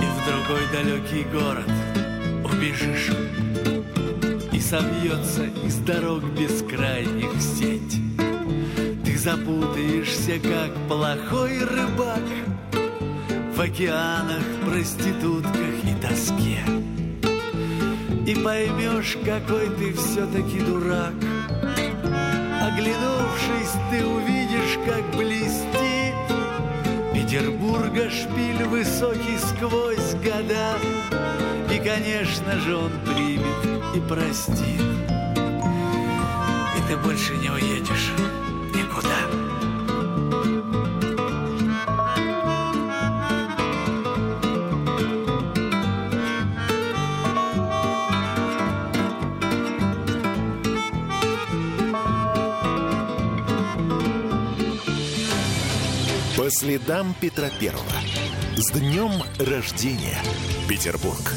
И 0.00 0.06
в 0.06 0.24
другой 0.26 0.66
далекий 0.72 1.24
город 1.30 1.70
убежишь. 2.44 3.10
И 4.52 4.58
собьется 4.58 5.44
из 5.64 5.76
дорог 5.76 6.24
бескрайних 6.24 7.30
сеть. 7.40 8.00
Ты 9.04 9.18
запутаешься, 9.18 10.38
как 10.38 10.72
плохой 10.88 11.58
рыбак 11.58 12.24
В 13.54 13.60
океанах, 13.60 14.42
проститутках 14.64 15.84
и 15.84 15.94
тоске 16.00 16.79
И 18.30 18.34
поймешь, 18.36 19.18
какой 19.24 19.68
ты 19.70 19.92
все-таки 19.92 20.60
дурак. 20.60 21.14
Оглянувшись, 22.62 23.74
ты 23.90 24.06
увидишь, 24.06 24.78
как 24.86 25.02
блестит 25.16 26.14
Петербурга 27.12 28.08
шпиль 28.08 28.62
высокий 28.66 29.36
сквозь 29.36 30.14
года. 30.22 30.78
И, 31.74 31.78
конечно 31.78 32.60
же, 32.60 32.76
он 32.76 32.92
примет 33.04 33.96
и 33.96 34.00
простит. 34.00 34.80
И 36.78 36.88
ты 36.88 36.96
больше 36.98 37.36
не 37.38 37.50
уедешь 37.50 38.12
По 56.50 56.56
следам 56.56 57.14
Петра 57.20 57.48
Первого. 57.48 57.84
С 58.56 58.72
днем 58.72 59.22
рождения, 59.38 60.18
Петербург. 60.68 61.32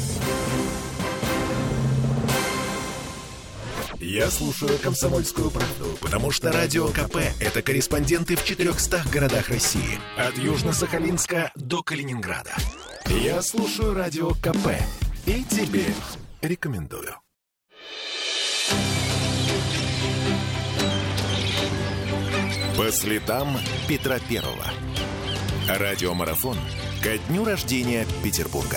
Я 4.00 4.28
слушаю 4.28 4.76
«Комсомольскую 4.80 5.52
правду», 5.52 5.96
потому 6.00 6.32
что 6.32 6.50
«Радио 6.50 6.88
КП»— 6.88 7.18
это 7.40 7.62
корреспонденты 7.62 8.34
в 8.34 8.44
400 8.44 9.04
городах 9.12 9.50
России. 9.50 10.00
От 10.18 10.34
Южно-Сахалинска 10.36 11.52
до 11.54 11.84
Калининграда. 11.84 12.50
Я 13.06 13.40
слушаю 13.42 13.94
«Радио 13.94 14.30
КП» 14.30 14.66
и 15.26 15.44
тебе 15.44 15.84
рекомендую. 16.42 17.14
По 22.76 22.90
следам 22.90 23.56
Петра 23.86 24.18
Первого. 24.18 24.64
Радиомарафон 25.66 26.58
ко 27.02 27.16
дню 27.16 27.42
рождения 27.42 28.06
Петербурга. 28.22 28.76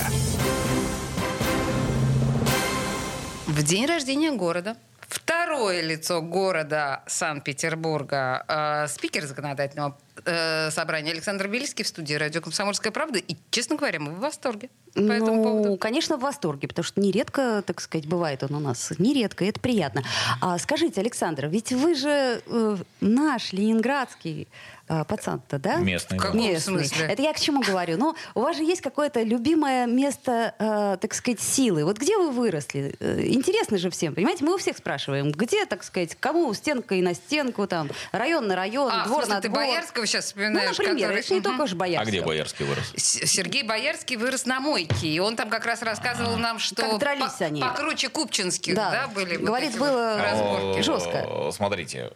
В 3.46 3.62
день 3.62 3.86
рождения 3.86 4.32
города 4.32 4.78
второе 5.02 5.82
лицо 5.82 6.22
города 6.22 7.04
Санкт-Петербурга, 7.06 8.46
э, 8.48 8.88
спикер 8.88 9.26
законодательного 9.26 9.98
э, 10.26 10.72
собрания 10.72 11.12
Александр 11.12 11.48
Бельский 11.48 11.84
в 11.84 11.88
студии 11.88 12.14
радио 12.14 12.42
«Комсомольская 12.42 12.92
правда». 12.92 13.20
И, 13.20 13.36
честно 13.52 13.76
говоря, 13.76 14.00
мы 14.00 14.12
в 14.12 14.20
восторге 14.20 14.70
по 14.94 15.12
этому 15.12 15.36
ну, 15.36 15.44
поводу. 15.44 15.78
конечно, 15.78 16.18
в 16.18 16.22
восторге, 16.22 16.68
потому 16.68 16.84
что 16.84 17.00
нередко, 17.00 17.62
так 17.66 17.82
сказать, 17.82 18.08
бывает 18.08 18.44
он 18.44 18.56
у 18.56 18.60
нас. 18.60 18.92
Нередко, 18.98 19.46
и 19.46 19.50
это 19.50 19.60
приятно. 19.60 20.04
А 20.42 20.58
скажите, 20.58 21.02
Александр, 21.02 21.48
ведь 21.48 21.72
вы 21.72 21.94
же 21.94 22.42
э, 22.46 22.78
наш 23.00 23.54
ленинградский 23.54 24.48
э, 24.90 25.04
пацан-то, 25.04 25.60
да? 25.60 25.76
Местный, 25.76 26.18
В 26.18 26.22
каком 26.22 26.40
Местный. 26.40 26.80
смысле? 26.80 27.06
Это 27.06 27.22
я 27.22 27.34
к 27.34 27.40
чему 27.40 27.62
говорю? 27.62 27.98
Ну, 27.98 28.16
у 28.34 28.42
вас 28.42 28.58
же 28.58 28.64
есть 28.64 28.82
какое-то 28.82 29.22
любимое 29.22 29.86
место, 29.86 30.56
э, 30.58 30.98
так 31.00 31.14
сказать, 31.14 31.42
силы. 31.42 31.86
Вот 31.86 32.00
где 32.00 32.18
вы 32.18 32.32
выросли? 32.32 32.96
Э, 33.00 33.22
интересно 33.24 33.78
же 33.78 33.92
всем, 33.92 34.16
понимаете? 34.16 34.46
Мы 34.46 34.56
у 34.56 34.58
всех 34.58 34.78
спрашиваем, 34.78 35.32
где, 35.32 35.66
так 35.68 35.84
сказать, 35.84 36.18
кому 36.20 36.52
стенка 36.56 36.96
и 36.96 37.04
на 37.04 37.14
стенку, 37.14 37.68
там, 37.68 37.92
район 38.12 38.48
на 38.48 38.56
район, 38.56 38.90
А, 38.92 39.06
двор 39.06 39.26
смысле, 39.26 39.36
на 39.36 39.42
ты 39.42 39.50
двор. 39.50 39.60
Боярского 39.60 40.07
сейчас 40.08 40.26
Ну, 40.26 40.28
вспоминаешь? 40.30 40.78
например, 40.78 40.96
который- 41.10 41.20
это 41.20 41.34
не 41.34 41.42
только 41.42 41.68
же 41.68 41.76
А 41.76 41.78
Боярский. 41.78 42.12
где 42.12 42.22
Боярский 42.22 42.66
вырос? 42.66 42.94
С- 42.96 43.28
Сергей 43.28 43.64
Боярский 43.64 44.16
вырос 44.16 44.46
на 44.46 44.60
мойке, 44.60 45.08
и 45.08 45.20
он 45.20 45.36
там 45.36 45.50
как 45.50 45.66
раз 45.66 45.82
рассказывал 45.82 46.38
нам, 46.38 46.58
что 46.60 46.82
Как 46.82 47.00
дрались 47.00 47.34
по- 47.34 47.46
они. 47.46 47.62
покруче 47.62 48.10
Купчинских, 48.10 48.74
Да. 48.76 48.90
да, 48.92 49.08
были 49.08 49.38
вот 49.38 49.46
Говорит, 49.46 49.70
эти 49.72 49.78
было 49.78 50.16
вот 50.16 50.24
разборки. 50.24 50.82
Жестко. 50.82 51.52
Смотрите, 51.52 52.12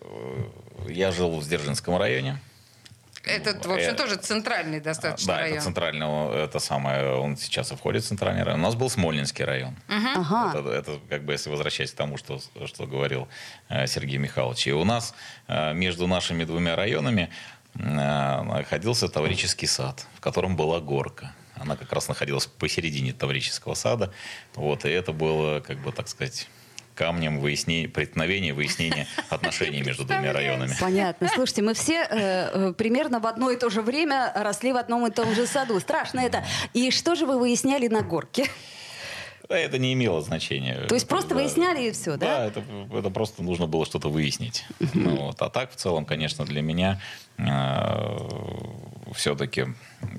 я 0.88 1.12
жил 1.12 1.38
в 1.40 1.44
Сдержинском 1.44 1.98
районе. 1.98 2.40
Этот, 3.24 3.64
в 3.68 3.72
общем, 3.72 3.90
Э, 3.90 3.94
тоже 3.94 4.16
центральный 4.16 4.80
достаточно 4.80 5.34
Да, 5.36 5.40
район. 5.42 5.58
это 5.58 5.66
центрального, 5.66 6.36
это 6.44 6.58
самое, 6.58 7.14
он 7.14 7.38
сейчас 7.38 7.72
и 7.72 7.76
входит 7.76 8.04
в 8.04 8.08
центральный 8.08 8.42
район. 8.42 8.60
У 8.62 8.64
нас 8.64 8.74
был 8.74 8.90
Смольнинский 8.90 9.46
район. 9.46 9.76
Ага. 9.88 10.58
Это, 10.58 10.70
это 10.72 11.00
как 11.08 11.24
бы 11.24 11.34
если 11.34 11.52
возвращаясь 11.52 11.92
к 11.92 11.96
тому, 11.96 12.18
что, 12.18 12.40
что 12.66 12.88
говорил 12.88 13.28
э, 13.70 13.86
Сергей 13.86 14.18
Михайлович. 14.18 14.66
И 14.66 14.72
у 14.74 14.84
нас 14.86 15.14
э, 15.48 15.72
между 15.76 16.08
нашими 16.08 16.46
двумя 16.46 16.76
районами 16.76 17.30
находился 17.82 19.10
Таврический 19.10 19.68
сад, 19.68 20.06
в 20.16 20.22
котором 20.22 20.56
была 20.56 20.80
горка. 20.80 21.34
Она 21.56 21.76
как 21.76 21.92
раз 21.94 22.08
находилась 22.08 22.46
посередине 22.48 23.14
Таврического 23.14 23.74
сада. 23.76 24.14
Вот, 24.56 24.86
и 24.86 24.90
это 24.90 25.14
было, 25.14 25.60
как 25.60 25.80
бы, 25.80 25.92
так 25.92 26.08
сказать, 26.08 26.48
камнем 26.96 27.40
выяснения, 27.40 27.88
преткновения, 27.88 28.54
выяснения 28.54 29.08
отношений 29.30 29.82
между 29.82 30.06
двумя 30.06 30.34
районами. 30.34 30.74
Понятно. 30.80 31.30
Слушайте, 31.34 31.62
мы 31.62 31.74
все 31.74 32.02
э, 32.04 32.08
э, 32.10 32.74
примерно 32.74 33.20
в 33.20 33.28
одно 33.28 33.50
и 33.50 33.58
то 33.58 33.70
же 33.70 33.82
время 33.82 34.32
росли 34.36 34.74
в 34.74 34.78
одном 34.78 35.08
и 35.08 35.12
том 35.12 35.34
же 35.34 35.48
саду. 35.48 35.80
Страшно 35.80 36.20
это. 36.20 36.44
И 36.74 36.92
что 36.92 37.16
же 37.16 37.26
вы 37.26 37.40
выясняли 37.40 37.88
на 37.88 38.02
горке? 38.02 38.48
Да, 39.50 39.58
это 39.58 39.78
не 39.78 39.94
имело 39.94 40.22
значения. 40.22 40.86
То 40.88 40.96
есть 40.96 41.08
просто 41.10 41.30
Да. 41.30 41.36
выясняли 41.36 41.90
и 41.90 41.92
все, 41.92 42.16
да? 42.16 42.38
Да, 42.38 42.46
это, 42.46 42.64
это 42.94 43.10
просто 43.10 43.44
нужно 43.44 43.68
было 43.68 43.86
что-то 43.86 44.08
выяснить. 44.10 44.66
Ну, 44.94 45.18
вот. 45.18 45.42
А 45.42 45.50
так, 45.50 45.72
в 45.72 45.76
целом, 45.76 46.06
конечно, 46.06 46.46
для 46.46 46.62
меня 46.62 47.02
все-таки, 49.14 49.68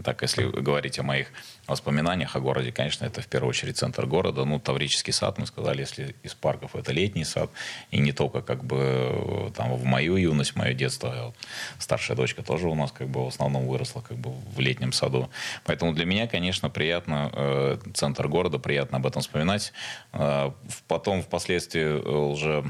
так 0.05 0.23
если 0.23 0.45
говорить 0.45 0.99
о 0.99 1.03
моих 1.03 1.29
воспоминаниях 1.67 2.37
о 2.37 2.41
городе, 2.41 2.73
конечно, 2.73 3.05
это 3.05 3.23
в 3.23 3.27
первую 3.27 3.51
очередь 3.51 3.77
центр 3.77 4.07
города. 4.07 4.45
Ну, 4.45 4.59
Таврический 4.59 5.13
сад, 5.13 5.39
мы 5.39 5.47
сказали, 5.47 5.81
если 5.81 6.15
из 6.23 6.35
парков, 6.35 6.75
это 6.77 6.93
летний 6.93 7.25
сад. 7.25 7.51
И 7.91 7.99
не 7.99 8.13
только 8.13 8.43
как 8.43 8.65
бы 8.65 8.77
э, 8.79 9.51
там 9.57 9.75
в 9.75 9.85
мою 9.85 10.17
юность, 10.17 10.53
в 10.53 10.57
мое 10.57 10.75
детство. 10.75 11.11
а 11.11 11.33
Старшая 11.79 12.17
дочка 12.17 12.43
тоже 12.43 12.69
у 12.69 12.75
нас 12.75 12.93
как 12.93 13.09
бы 13.09 13.25
в 13.25 13.29
основном 13.29 13.67
выросла 13.67 14.01
как 14.01 14.19
бы 14.19 14.31
в 14.31 14.61
летнем 14.61 14.93
саду. 14.93 15.31
Поэтому 15.65 15.93
для 15.93 16.05
меня, 16.05 16.27
конечно, 16.27 16.69
приятно 16.69 17.31
э, 17.33 17.79
центр 17.95 18.29
города, 18.29 18.59
приятно 18.59 18.99
об 18.99 19.07
этом 19.07 19.23
вспоминать. 19.23 19.73
Э, 20.13 20.51
потом, 20.89 21.23
впоследствии, 21.23 21.83
э, 21.83 21.99
уже 21.99 22.65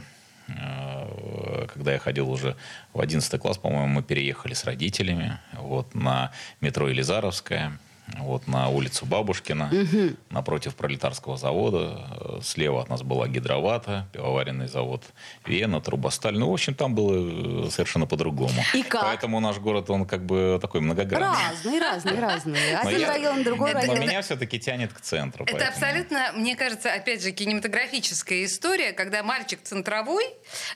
э, 0.49 1.02
когда 1.73 1.93
я 1.93 1.99
ходил 1.99 2.31
уже 2.31 2.57
в 2.93 3.00
11 3.00 3.41
класс, 3.41 3.59
по-моему, 3.59 3.88
мы 3.88 4.02
переехали 4.02 4.55
с 4.55 4.64
родителями 4.64 5.38
вот, 5.55 5.95
на 5.95 6.33
метро 6.61 6.88
Елизаровская. 6.88 7.79
Вот 8.19 8.47
на 8.47 8.69
улицу 8.69 9.07
Бабушкина, 9.07 9.71
напротив 10.31 10.75
пролетарского 10.75 11.37
завода. 11.37 12.07
Э, 12.21 12.40
Слева 12.42 12.83
от 12.83 12.88
нас 12.88 13.02
была 13.02 13.28
гидровата, 13.28 14.09
пивоваренный 14.12 14.69
завод 14.69 15.04
Вена, 15.47 15.81
Трубосталь. 15.81 16.38
Ну, 16.38 16.50
в 16.50 16.52
общем, 16.52 16.75
там 16.75 16.95
было 16.95 17.66
э, 17.66 17.71
совершенно 17.71 18.07
по-другому. 18.07 18.62
И 18.75 18.83
как? 18.83 19.02
Поэтому 19.02 19.40
наш 19.40 19.59
город, 19.59 19.90
он 19.90 20.07
как 20.07 20.25
бы 20.25 20.59
такой 20.61 20.81
многогранный. 20.81 21.37
Разные, 21.50 21.81
разные, 21.81 22.21
разные. 22.21 22.81
Но 22.85 22.88
Один 22.88 23.09
район, 23.09 23.42
другой 23.42 23.73
Но 23.73 23.81
район. 23.81 24.00
меня 24.00 24.23
все-таки 24.23 24.59
тянет 24.59 24.92
к 24.92 25.00
центру. 25.00 25.45
Это 25.47 25.69
абсолютно, 25.69 26.33
мне 26.35 26.57
кажется, 26.57 26.92
опять 26.92 27.23
же, 27.23 27.33
кинематографическая 27.33 28.45
история, 28.45 28.92
когда 28.92 29.23
мальчик 29.23 29.61
центровой, 29.62 30.25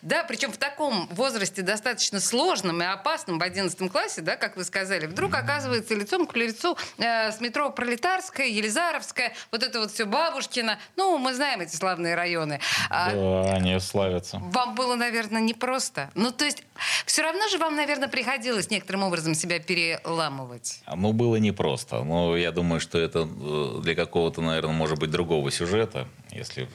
да, 0.03 0.25
причем 0.25 0.53
в 0.53 0.59
таком 0.59 1.09
возрасте 1.09 1.63
достаточно 1.63 2.21
сложном 2.21 2.83
и 2.83 2.87
опасном 2.87 3.39
в 3.39 3.43
11 3.43 3.91
классе, 3.91 4.21
да, 4.23 4.37
как 4.37 4.57
вы 4.57 4.65
сказали, 4.65 5.07
вдруг 5.07 5.35
оказывается 5.35 5.95
лицом 5.95 6.27
к 6.27 6.37
лицу 6.37 6.77
э, 6.99 7.26
с 7.33 7.41
метро 7.41 7.71
Пролетарская, 7.71 8.47
Елизаровская, 8.47 9.35
вот 9.51 9.63
это 9.63 9.81
вот 9.81 9.91
все 9.93 10.05
Бабушкина. 10.05 10.79
Ну, 10.97 11.19
мы 11.19 11.35
знаем 11.35 11.61
эти 11.61 11.75
славные 11.75 12.15
районы. 12.15 12.61
А 12.91 13.13
Да, 13.13 13.55
они 13.55 13.79
славятся. 13.81 14.39
Вам 14.39 14.75
было, 14.75 14.95
наверное, 14.95 15.41
непросто. 15.41 16.11
Ну, 16.15 16.31
то 16.31 16.45
есть, 16.45 16.63
все 17.05 17.23
равно 17.23 17.49
же 17.49 17.59
вам, 17.59 17.77
наверное, 17.77 18.09
приходилось 18.09 18.71
некоторым 18.71 19.03
образом 19.05 19.35
себя 19.35 19.59
переламывать. 19.59 20.81
Ну, 20.95 21.13
было 21.13 21.37
непросто. 21.37 22.03
Но 22.03 22.37
я 22.37 22.53
думаю, 22.53 22.81
что 22.81 22.99
это 22.99 23.29
э, 23.29 23.81
для 23.83 23.95
какого-то, 23.95 24.41
наверное, 24.41 24.75
может 24.75 24.99
быть, 24.99 25.11
другого 25.11 25.51
сюжета, 25.51 26.09
если 26.31 26.69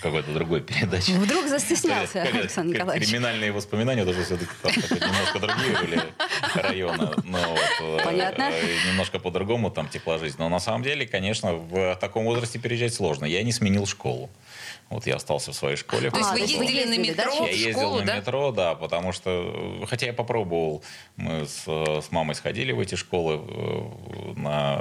какой-то 0.00 0.32
другой 0.32 0.60
передачи. 0.60 1.10
Вдруг 1.12 1.46
застеснялся 1.46 2.22
Александр 2.22 2.74
Николаевич. 2.74 3.08
Криминальные 3.08 3.52
воспоминания 3.52 4.04
тоже 4.04 4.24
все-таки 4.24 4.50
немножко 4.64 5.38
другие 5.40 5.76
были 5.78 6.02
районы. 6.56 7.10
Но 7.24 7.38
вот, 7.38 7.70
э, 7.80 7.98
Понятно. 8.04 8.50
э, 8.52 8.76
Немножко 8.88 9.18
по-другому 9.18 9.70
там 9.70 9.88
текла 9.88 10.18
жизнь. 10.18 10.36
Но 10.38 10.48
на 10.48 10.60
самом 10.60 10.82
деле, 10.82 11.06
конечно, 11.06 11.54
в 11.54 11.96
таком 11.96 12.24
возрасте 12.24 12.58
переезжать 12.58 12.94
сложно. 12.94 13.24
Я 13.24 13.42
не 13.42 13.52
сменил 13.52 13.86
школу. 13.86 14.30
Вот 14.90 15.06
я 15.06 15.16
остался 15.16 15.52
в 15.52 15.54
своей 15.54 15.76
школе. 15.76 16.10
То 16.10 16.16
есть 16.16 16.30
А, 16.30 16.32
вы 16.32 16.38
то 16.38 16.44
есть 16.44 16.56
вы 16.56 16.64
ездили 16.64 16.84
на 16.84 16.98
метро 16.98 17.46
Я 17.46 17.50
ездил 17.52 17.96
на 17.96 18.04
да? 18.04 18.16
метро, 18.16 18.52
да, 18.52 18.74
потому 18.74 19.12
что, 19.12 19.80
э, 19.82 19.86
хотя 19.86 20.06
я 20.06 20.12
попробовал, 20.12 20.82
мы 21.16 21.46
с, 21.46 21.64
с 21.66 22.10
мамой 22.10 22.34
сходили 22.34 22.72
в 22.72 22.80
эти 22.80 22.94
школы, 22.94 23.40
на, 24.36 24.80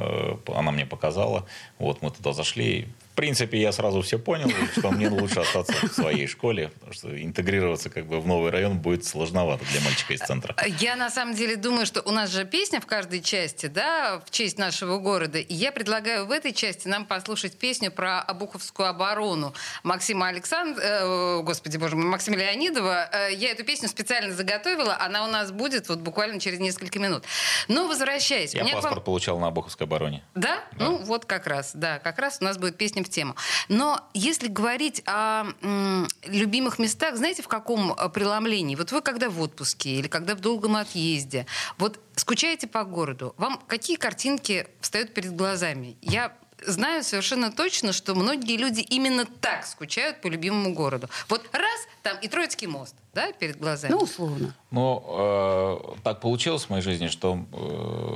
она 0.55 0.71
мне 0.71 0.85
показала, 0.85 1.45
вот 1.79 2.01
мы 2.01 2.11
туда 2.11 2.31
зашли. 2.33 2.87
В 3.17 3.19
принципе, 3.19 3.59
я 3.59 3.71
сразу 3.71 4.03
все 4.03 4.19
понял, 4.19 4.47
что 4.77 4.91
мне 4.91 5.09
лучше 5.09 5.39
остаться 5.39 5.73
в 5.87 5.91
своей 5.91 6.27
школе, 6.27 6.69
потому 6.75 6.93
что 6.93 7.19
интегрироваться 7.19 7.89
как 7.89 8.05
бы 8.05 8.21
в 8.21 8.27
новый 8.27 8.51
район 8.51 8.77
будет 8.77 9.05
сложновато 9.05 9.65
для 9.71 9.81
мальчика 9.81 10.13
из 10.13 10.19
центра. 10.19 10.55
Я 10.79 10.95
на 10.95 11.09
самом 11.09 11.33
деле 11.33 11.55
думаю, 11.55 11.87
что 11.87 12.03
у 12.03 12.11
нас 12.11 12.29
же 12.29 12.45
песня 12.45 12.79
в 12.79 12.85
каждой 12.85 13.21
части, 13.21 13.65
да, 13.65 14.21
в 14.23 14.29
честь 14.29 14.59
нашего 14.59 14.99
города. 14.99 15.39
И 15.39 15.51
я 15.51 15.71
предлагаю 15.71 16.27
в 16.27 16.31
этой 16.31 16.53
части 16.53 16.87
нам 16.87 17.05
послушать 17.07 17.57
песню 17.57 17.89
про 17.91 18.19
Обуховскую 18.21 18.87
оборону 18.87 19.51
Максима 19.81 20.27
Александр, 20.27 21.41
господи 21.41 21.77
боже 21.77 21.95
мой, 21.95 22.05
Максима 22.05 22.37
Леонидова. 22.37 23.09
Э, 23.11 23.33
я 23.33 23.49
эту 23.49 23.63
песню 23.63 23.89
специально 23.89 24.35
заготовила, 24.35 24.95
она 24.99 25.25
у 25.25 25.27
нас 25.31 25.51
будет 25.51 25.89
вот 25.89 26.01
буквально 26.01 26.39
через 26.39 26.59
несколько 26.59 26.99
минут. 26.99 27.23
Но 27.67 27.87
возвращаясь, 27.87 28.53
Я 28.53 28.61
к 28.61 28.65
вам- 28.65 28.73
паспорт 28.73 29.03
получал 29.03 29.39
на 29.39 29.47
Обуховской 29.47 29.87
обороне. 29.87 30.23
Да? 30.35 30.63
Ну, 30.73 30.97
вот 30.97 31.25
как 31.25 31.47
раз, 31.47 31.71
да, 31.73 31.97
как 31.97 32.19
раз 32.19 32.37
у 32.41 32.43
нас 32.43 32.59
будет 32.59 32.77
песня 32.77 33.06
в 33.07 33.09
тему. 33.09 33.35
Но 33.69 33.99
если 34.13 34.47
говорить 34.47 35.01
о 35.05 35.45
м, 35.61 36.07
любимых 36.25 36.79
местах, 36.79 37.17
знаете, 37.17 37.41
в 37.41 37.47
каком 37.47 37.93
э, 37.93 38.09
преломлении? 38.09 38.75
Вот 38.75 38.91
вы 38.91 39.01
когда 39.01 39.29
в 39.29 39.41
отпуске 39.41 39.89
или 39.95 40.07
когда 40.07 40.35
в 40.35 40.39
долгом 40.39 40.75
отъезде, 40.75 41.45
вот 41.77 41.99
скучаете 42.15 42.67
по 42.67 42.83
городу, 42.83 43.33
вам 43.37 43.59
какие 43.67 43.97
картинки 43.97 44.67
встают 44.81 45.13
перед 45.13 45.35
глазами? 45.35 45.97
Я 46.01 46.33
знаю 46.65 47.03
совершенно 47.03 47.51
точно, 47.51 47.93
что 47.93 48.15
многие 48.15 48.57
люди 48.57 48.81
именно 48.81 49.25
так 49.25 49.65
скучают 49.65 50.21
по 50.21 50.27
любимому 50.27 50.73
городу. 50.73 51.09
Вот 51.29 51.41
раз, 51.53 51.79
там 52.03 52.17
и 52.21 52.27
Троицкий 52.27 52.67
мост, 52.67 52.95
да, 53.13 53.31
перед 53.31 53.59
глазами. 53.59 53.91
Ну, 53.91 53.99
условно. 53.99 54.53
Ну, 54.71 55.03
э, 55.07 55.77
так 56.03 56.19
получилось 56.21 56.63
в 56.65 56.69
моей 56.69 56.81
жизни, 56.81 57.07
что 57.07 57.39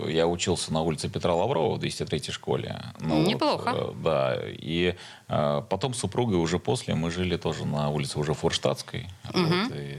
э, 0.05 0.11
я 0.11 0.27
учился 0.27 0.73
на 0.73 0.81
улице 0.81 1.09
Петра 1.09 1.33
Лаврова 1.33 1.75
в 1.75 1.79
203 1.79 2.31
школе. 2.31 2.81
Ну, 2.99 3.19
вот, 3.19 3.27
Неплохо. 3.27 3.69
э, 3.75 3.93
да. 4.03 4.37
И 4.47 4.95
э, 5.27 5.61
потом 5.69 5.93
с 5.93 5.99
супругой 5.99 6.37
уже 6.37 6.59
после 6.59 6.95
мы 6.95 7.11
жили 7.11 7.37
тоже 7.37 7.65
на 7.65 7.89
улице 7.89 8.19
уже 8.19 8.33
Форштадтской. 8.33 9.07
Вот, 9.33 9.71
и, 9.75 9.97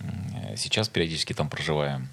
м, 0.00 0.56
сейчас 0.56 0.88
периодически 0.88 1.32
там 1.32 1.48
проживаем. 1.48 2.08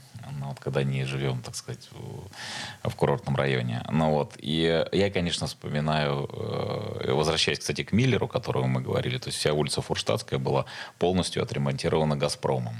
Вот, 0.51 0.59
когда 0.59 0.83
не 0.83 1.05
живем, 1.05 1.41
так 1.41 1.55
сказать, 1.55 1.89
в, 1.91 2.89
в 2.89 2.95
курортном 2.95 3.35
районе. 3.35 3.83
Ну, 3.89 4.11
вот. 4.11 4.33
И 4.37 4.85
я, 4.91 5.09
конечно, 5.09 5.47
вспоминаю, 5.47 6.29
э, 6.31 7.11
возвращаясь, 7.13 7.59
кстати, 7.59 7.83
к 7.83 7.93
Миллеру, 7.93 8.25
о 8.25 8.29
котором 8.29 8.69
мы 8.69 8.81
говорили, 8.81 9.17
то 9.17 9.29
есть 9.29 9.39
вся 9.39 9.53
улица 9.53 9.81
Форштадтская 9.81 10.39
была 10.39 10.65
полностью 10.99 11.41
отремонтирована 11.41 12.17
«Газпромом». 12.17 12.75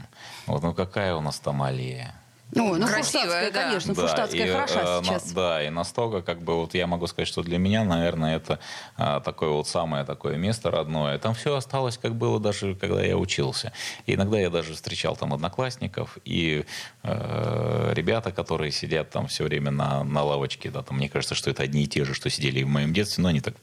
Вот, 0.48 0.62
ну 0.64 0.74
какая 0.74 1.16
у 1.16 1.22
нас 1.22 1.40
там 1.40 1.64
аллея? 1.64 2.21
Ну, 2.54 2.76
ну 2.76 2.86
Красивая, 2.86 3.50
да. 3.50 3.64
конечно, 3.64 3.94
Да, 3.94 4.02
фурштадтская 4.02 4.46
и, 4.46 4.52
хороша 4.52 4.82
э, 4.82 5.00
на- 5.00 5.04
сейчас. 5.06 5.32
да, 5.32 5.64
и 5.64 5.70
настолько, 5.70 6.22
как 6.22 6.42
бы, 6.42 6.56
вот 6.56 6.74
я 6.74 6.86
могу 6.86 7.08
сказать, 7.08 7.28
что 7.30 7.44
для 7.44 7.58
меня, 7.58 7.86
наверное, 7.86 8.36
это 8.36 8.60
а, 8.98 9.22
такое 9.22 9.50
вот 9.50 9.70
самое 9.70 10.04
такое 10.04 10.36
место 10.36 10.70
родное. 10.70 11.18
Там 11.18 11.34
все 11.34 11.56
осталось, 11.56 11.98
как 11.98 12.14
было 12.16 12.40
даже, 12.42 12.76
когда 12.76 13.02
я 13.04 13.18
учился. 13.18 13.72
И 14.06 14.16
иногда 14.16 14.38
я 14.38 14.50
даже 14.50 14.74
встречал 14.74 15.16
там 15.16 15.34
одноклассников 15.34 16.18
и 16.26 16.66
э, 17.04 17.92
ребята, 17.96 18.32
которые 18.34 18.72
сидят 18.72 19.10
там 19.12 19.28
все 19.28 19.46
время 19.46 19.72
на, 19.72 20.04
на 20.04 20.22
лавочке, 20.24 20.70
да, 20.70 20.82
там, 20.84 20.98
мне 20.98 21.08
кажется, 21.08 21.36
что 21.36 21.50
это 21.50 21.64
одни 21.64 21.84
и 21.84 21.88
те 21.88 22.04
же, 22.04 22.14
что 22.14 22.30
сидели 22.30 22.60
и 22.60 22.64
в 22.66 22.70
моем 22.70 22.92
детстве, 22.94 23.22
но 23.24 23.30
они 23.30 23.40
так, 23.40 23.54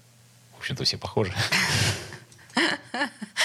в 0.56 0.60
общем-то, 0.60 0.84
все 0.84 0.96
похожи. 0.96 1.34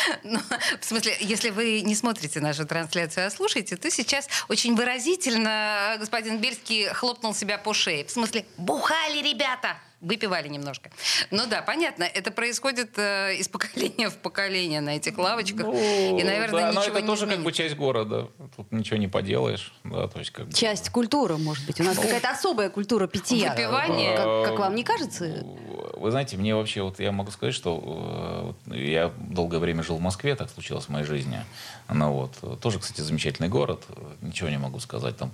Ну, 0.24 0.40
в 0.80 0.86
смысле, 0.86 1.16
если 1.20 1.50
вы 1.50 1.82
не 1.82 1.96
смотрите 1.96 2.40
нашу 2.40 2.66
трансляцию, 2.66 3.28
а 3.28 3.30
слушаете, 3.30 3.78
то 3.78 3.90
сейчас 3.90 4.28
очень 4.50 4.76
выразительно 4.76 5.96
господин 6.00 6.40
Бельский 6.40 6.88
хлопнул 6.88 7.34
себя 7.34 7.58
по 7.58 7.74
шее. 7.74 8.06
В 8.06 8.12
смысле, 8.12 8.46
бухали 8.58 9.22
ребята! 9.22 9.78
Выпивали 10.04 10.50
немножко. 10.50 10.92
Ну 11.32 11.48
да, 11.48 11.62
понятно, 11.62 12.04
это 12.04 12.30
происходит 12.30 13.00
э, 13.00 13.36
из 13.36 13.48
поколения 13.48 14.10
в 14.12 14.18
поколение 14.18 14.82
на 14.82 14.98
этих 14.98 15.18
лавочках. 15.18 15.66
и, 15.66 16.24
наверное, 16.24 16.48
Ну, 16.52 16.58
да, 16.58 16.72
но 16.74 16.82
ничего 16.82 16.98
это 16.98 17.02
не 17.02 17.08
тоже 17.08 17.22
как 17.22 17.30
изменится. 17.30 17.44
бы 17.46 17.52
часть 17.54 17.76
города. 17.78 18.28
Тут 18.58 18.70
ничего 18.74 18.98
не 18.98 19.08
поделаешь. 19.08 19.74
Да, 19.86 20.10
то 20.10 20.20
есть, 20.20 20.32
как 20.32 20.48
бы... 20.48 20.54
Часть 20.54 20.90
культуры, 20.90 21.38
может 21.38 21.66
быть. 21.66 21.80
У 21.80 21.84
нас 21.84 21.98
какая-то 21.98 22.32
особая 22.32 22.70
культура 22.70 23.08
питья. 23.08 23.52
Выпивание. 23.52 24.18
Как, 24.18 24.50
как 24.50 24.60
вам 24.60 24.76
не 24.76 24.84
кажется? 24.84 25.46
Вы 25.96 26.12
знаете, 26.12 26.36
мне 26.36 26.54
вообще, 26.54 26.82
вот 26.82 27.00
я 27.00 27.14
могу 27.14 27.32
сказать, 27.32 27.56
что 27.56 28.56
э, 28.68 28.76
я 28.78 29.14
долгое 29.18 29.60
время 29.60 29.84
жил 29.84 29.96
в 29.96 30.02
Москве, 30.02 30.36
так 30.36 30.50
случилось 30.50 30.84
в 30.86 30.90
моей 30.90 31.06
жизни. 31.06 31.40
Ну 31.90 32.12
вот, 32.12 32.60
тоже, 32.60 32.80
кстати, 32.80 33.00
замечательный 33.02 33.48
город. 33.50 33.84
Ничего 34.22 34.50
не 34.50 34.58
могу 34.58 34.80
сказать, 34.80 35.16
там 35.18 35.32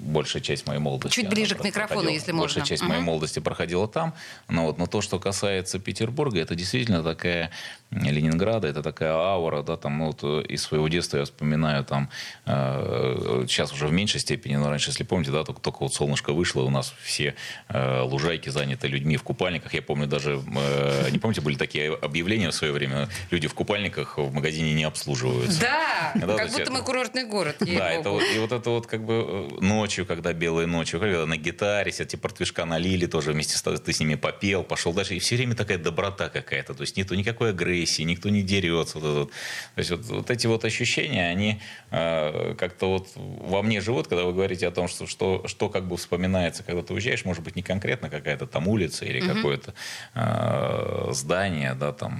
большая 0.00 0.42
часть 0.42 0.66
моей 0.66 0.80
молодости. 0.80 1.14
Чуть 1.20 1.28
ближе 1.28 1.54
к 1.54 1.64
микрофону, 1.64 2.00
проходила- 2.02 2.12
если 2.14 2.32
Большая 2.32 2.60
можно. 2.62 2.66
часть 2.66 2.82
Мгм. 2.82 2.90
моей 2.92 3.02
молодости 3.02 3.38
проходила 3.40 3.81
там. 3.86 4.14
Но 4.48 4.66
вот, 4.66 4.78
но 4.78 4.86
то, 4.86 5.00
что 5.00 5.18
касается 5.18 5.78
Петербурга, 5.78 6.40
это 6.40 6.54
действительно 6.54 7.02
такая 7.02 7.50
Ленинграда, 7.92 8.68
это 8.68 8.82
такая 8.82 9.12
аура, 9.12 9.62
да, 9.62 9.76
там, 9.76 9.98
ну, 9.98 10.06
вот, 10.06 10.20
э, 10.22 10.46
из 10.48 10.62
своего 10.62 10.88
детства 10.88 11.18
я 11.18 11.24
вспоминаю, 11.24 11.84
там, 11.84 12.08
э, 12.46 13.44
сейчас 13.48 13.72
уже 13.72 13.86
в 13.86 13.92
меньшей 13.92 14.20
степени, 14.20 14.56
но 14.56 14.70
раньше, 14.70 14.90
если 14.90 15.04
помните, 15.04 15.30
да, 15.30 15.44
только, 15.44 15.60
только 15.60 15.78
вот 15.80 15.94
солнышко 15.94 16.32
вышло, 16.32 16.62
у 16.62 16.70
нас 16.70 16.94
все 17.02 17.34
э, 17.68 18.00
лужайки 18.00 18.48
заняты 18.48 18.88
людьми 18.88 19.16
в 19.16 19.22
купальниках. 19.22 19.74
Я 19.74 19.82
помню 19.82 20.06
даже, 20.06 20.42
э, 20.54 21.10
не 21.10 21.18
помните, 21.18 21.40
были 21.40 21.56
такие 21.56 21.94
объявления 21.94 22.50
в 22.50 22.54
свое 22.54 22.72
время, 22.72 23.08
люди 23.30 23.46
в 23.46 23.54
купальниках 23.54 24.18
в 24.18 24.32
магазине 24.32 24.74
не 24.74 24.84
обслуживаются. 24.84 25.60
Да, 25.60 26.12
как 26.36 26.48
будто 26.48 26.62
это- 26.62 26.72
мы 26.72 26.82
курортный 26.82 27.24
город. 27.24 27.56
Да, 27.60 27.66
ей-богу. 27.66 28.00
это 28.00 28.10
вот, 28.10 28.22
и 28.34 28.38
вот 28.38 28.52
это 28.52 28.70
вот 28.70 28.86
как 28.86 29.04
бы 29.04 29.48
э, 29.60 29.60
ночью, 29.60 30.06
когда 30.06 30.32
белые 30.32 30.66
ночью, 30.66 30.98
когда 30.98 31.26
на 31.26 31.36
гитаре 31.36 31.92
типа 31.92 32.22
портвишка 32.22 32.64
налили 32.64 33.06
тоже 33.06 33.32
вместе 33.32 33.56
с 33.56 33.62
ты 33.62 33.92
с 33.92 34.00
ними 34.00 34.14
попел, 34.14 34.64
пошел 34.64 34.92
дальше, 34.92 35.14
и 35.14 35.18
все 35.18 35.36
время 35.36 35.54
такая 35.54 35.78
доброта 35.78 36.28
какая-то, 36.28 36.74
то 36.74 36.80
есть 36.82 36.96
нету 36.96 37.14
никакой 37.14 37.50
агрессии, 37.82 38.02
никто 38.02 38.28
не 38.28 38.42
дерется. 38.42 38.98
Вот, 38.98 39.14
вот. 39.14 39.30
То 39.30 39.78
есть 39.78 39.90
вот, 39.90 40.04
вот 40.04 40.30
эти 40.30 40.46
вот 40.46 40.64
ощущения, 40.64 41.28
они 41.28 41.60
э, 41.90 42.54
как-то 42.58 42.86
вот 42.86 43.08
во 43.16 43.62
мне 43.62 43.80
живут, 43.80 44.08
когда 44.08 44.24
вы 44.24 44.32
говорите 44.32 44.68
о 44.68 44.70
том, 44.70 44.88
что, 44.88 45.06
что, 45.06 45.42
что 45.46 45.68
как 45.68 45.86
бы 45.86 45.96
вспоминается, 45.96 46.62
когда 46.62 46.82
ты 46.82 46.94
уезжаешь, 46.94 47.24
может 47.24 47.42
быть, 47.42 47.56
не 47.56 47.62
конкретно 47.62 48.10
какая-то 48.10 48.46
там 48.46 48.68
улица 48.68 49.04
или 49.04 49.20
какое-то 49.20 49.74
э, 50.14 51.08
здание, 51.12 51.74
да, 51.74 51.92
там. 51.92 52.12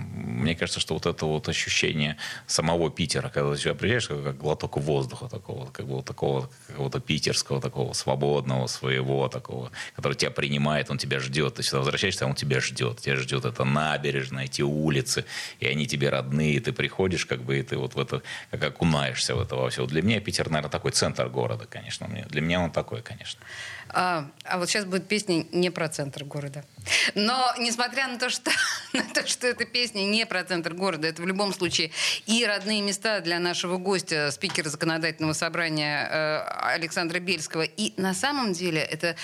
Мне 0.43 0.55
кажется, 0.55 0.81
что 0.81 0.95
вот 0.95 1.07
это 1.07 1.27
вот 1.27 1.49
ощущение 1.49 2.17
самого 2.47 2.91
Питера, 2.91 3.29
когда 3.29 3.53
ты 3.53 3.59
сюда 3.59 3.75
приезжаешь, 3.75 4.09
как, 4.09 4.25
как 4.25 4.39
глоток 4.39 4.77
воздуха 4.77 5.29
такого, 5.29 5.71
как 5.71 5.87
бы 5.87 5.97
вот 5.97 6.05
такого 6.05 6.51
какого-то 6.67 7.01
питерского 7.01 7.61
такого 7.61 7.93
свободного 7.93 8.67
своего 8.67 9.29
такого, 9.29 9.71
который 9.97 10.15
тебя 10.15 10.31
принимает, 10.31 10.91
он 10.91 10.99
тебя 10.99 11.21
ждет. 11.21 11.55
Ты 11.55 11.63
сюда 11.63 11.79
возвращаешься, 11.79 12.25
а 12.25 12.29
он 12.29 12.35
тебя 12.35 12.61
ждет. 12.61 13.01
Тебя 13.01 13.17
ждет 13.17 13.45
это 13.45 13.65
набережная, 13.65 14.45
эти 14.45 14.63
улицы, 14.63 15.25
и 15.61 15.67
они 15.67 15.87
тебе 15.87 16.09
родные. 16.09 16.61
Ты 16.61 16.73
приходишь, 16.73 17.27
как 17.27 17.43
бы, 17.43 17.59
и 17.59 17.63
ты 17.63 17.77
вот 17.77 17.95
в 17.95 18.01
это, 18.01 18.23
как 18.51 18.63
окунаешься 18.63 19.35
в 19.35 19.41
это 19.41 19.57
во 19.57 19.71
все. 19.71 19.87
Для 19.87 20.03
меня 20.03 20.21
Питер, 20.21 20.51
наверное, 20.51 20.71
такой 20.71 20.93
центр 20.93 21.29
города, 21.29 21.67
конечно. 21.67 22.09
Для 22.29 22.41
меня 22.41 22.61
он 22.61 22.71
такой, 22.71 23.03
конечно. 23.03 23.41
А, 23.89 24.31
а 24.45 24.59
вот 24.59 24.69
сейчас 24.69 24.85
будет 24.85 25.09
песня 25.09 25.45
не 25.53 25.71
про 25.71 25.89
центр 25.89 26.25
города. 26.25 26.65
Но 27.15 27.55
несмотря 27.59 28.09
на 28.09 28.19
то, 28.19 28.31
что, 28.31 28.51
на 28.93 29.05
то, 29.05 29.27
что 29.27 29.47
эта 29.47 29.65
песня 29.65 30.03
не 30.05 30.27
про 30.27 30.45
центр 30.45 30.75
города, 30.75 31.07
это 31.09 31.23
в 31.23 31.27
любом 31.27 31.53
случае 31.53 31.91
и 32.27 32.45
родные 32.47 32.81
места 32.83 33.21
для 33.21 33.39
нашего 33.39 33.77
гостя, 33.77 34.31
спикера 34.31 34.69
законодательного 34.69 35.33
собрания 35.33 36.09
э, 36.09 36.39
Александра 36.75 37.19
Бельского. 37.19 37.63
И 37.63 37.93
на 38.01 38.15
самом 38.15 38.53
деле 38.53 38.81
это, 38.81 39.17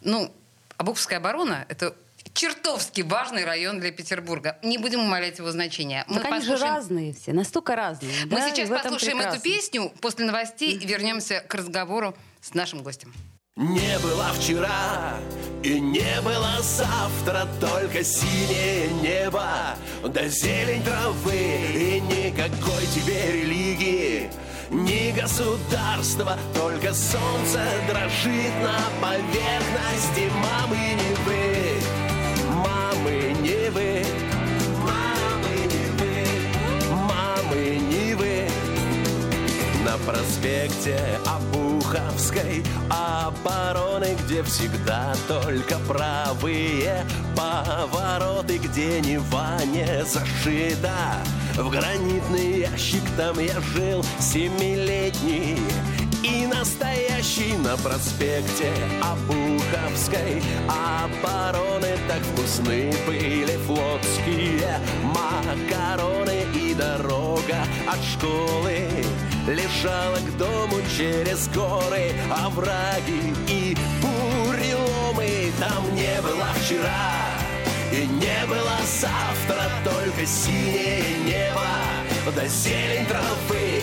ну, 0.00 0.32
Обуховская 0.78 1.18
оборона— 1.18 1.66
это 1.68 1.94
чертовски 2.38 3.00
важный 3.00 3.44
район 3.44 3.80
для 3.80 3.90
Петербурга. 3.90 4.58
Не 4.62 4.78
будем 4.78 5.00
умалять 5.00 5.38
его 5.38 5.50
значения. 5.50 6.04
Мы 6.08 6.20
так 6.20 6.30
послушаем... 6.30 6.52
они 6.52 6.58
же 6.58 6.64
разные 6.64 7.12
все, 7.12 7.32
настолько 7.32 7.74
разные. 7.74 8.12
Мы 8.26 8.36
да? 8.36 8.48
сейчас 8.48 8.68
послушаем 8.68 9.18
эту 9.20 9.40
песню, 9.40 9.92
после 10.00 10.24
новостей 10.24 10.78
вернемся 10.78 11.40
к 11.40 11.54
разговору 11.54 12.14
с 12.40 12.54
нашим 12.54 12.82
гостем. 12.82 13.12
Не 13.56 13.98
было 13.98 14.32
вчера 14.38 15.18
и 15.64 15.80
не 15.80 16.20
было 16.22 16.62
завтра 16.62 17.48
Только 17.60 18.04
синее 18.04 18.86
небо 19.02 19.74
да 20.04 20.28
зелень 20.28 20.84
травы 20.84 21.34
И 21.74 22.00
никакой 22.00 22.86
тебе 22.94 23.32
религии 23.32 24.30
ни 24.70 25.10
государства 25.10 26.38
Только 26.54 26.94
солнце 26.94 27.60
дрожит 27.88 28.52
на 28.62 28.78
поверхности 29.02 30.30
Мамы 30.36 30.76
не 30.76 31.16
вы, 33.70 34.04
мамы 34.82 35.54
не 35.72 35.86
вы. 35.98 36.14
Мамы 36.90 36.94
не 36.94 36.94
вы, 36.94 36.94
мамы 36.94 37.78
не 37.90 38.14
вы. 38.14 38.48
На 39.84 39.96
проспекте 40.06 40.98
Обуховской 41.26 42.62
обороны, 42.90 44.16
где 44.24 44.42
всегда 44.42 45.14
только 45.26 45.78
правые 45.86 47.04
повороты, 47.36 48.58
где 48.58 49.00
Нева 49.00 49.58
не 49.64 50.04
зашита. 50.04 51.22
В 51.56 51.70
гранитный 51.70 52.60
ящик 52.60 53.02
там 53.16 53.38
я 53.38 53.60
жил 53.60 54.04
семилетний 54.20 55.58
и 56.22 56.46
настоящий 56.46 57.56
на 57.58 57.76
проспекте 57.76 58.72
Обуховской. 59.02 60.42
Обороны 60.68 61.96
Так 62.08 62.22
вкусны 62.22 62.92
были 63.06 63.56
флотские 63.66 64.80
макароны 65.02 66.44
И 66.54 66.74
дорога 66.74 67.64
от 67.86 68.02
школы 68.04 68.88
лежала 69.46 70.16
к 70.16 70.36
дому 70.36 70.76
через 70.96 71.48
горы, 71.48 72.12
овраги 72.30 73.34
и 73.48 73.76
буреломы. 74.02 75.52
Там 75.58 75.94
не 75.94 76.20
было 76.20 76.46
вчера. 76.60 77.38
И 77.90 78.06
не 78.06 78.46
было 78.46 78.76
завтра, 79.00 79.70
только 79.82 80.26
синее 80.26 81.02
небо, 81.24 81.64
да 82.36 82.46
зелень 82.46 83.06
травы 83.06 83.77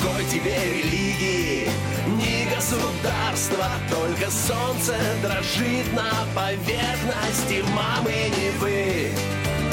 и 0.00 0.06
никакой 0.06 0.24
тебе 0.24 0.56
религии, 0.64 1.68
ни 2.06 2.54
государства, 2.54 3.66
только 3.90 4.30
солнце 4.30 4.96
дрожит 5.22 5.92
на 5.92 6.10
поверхности. 6.34 7.62
Мамы 7.74 8.12
не 8.36 8.50
вы, 8.58 9.10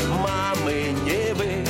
мамы 0.10 0.94
не 1.06 1.34
вы. 1.34 1.68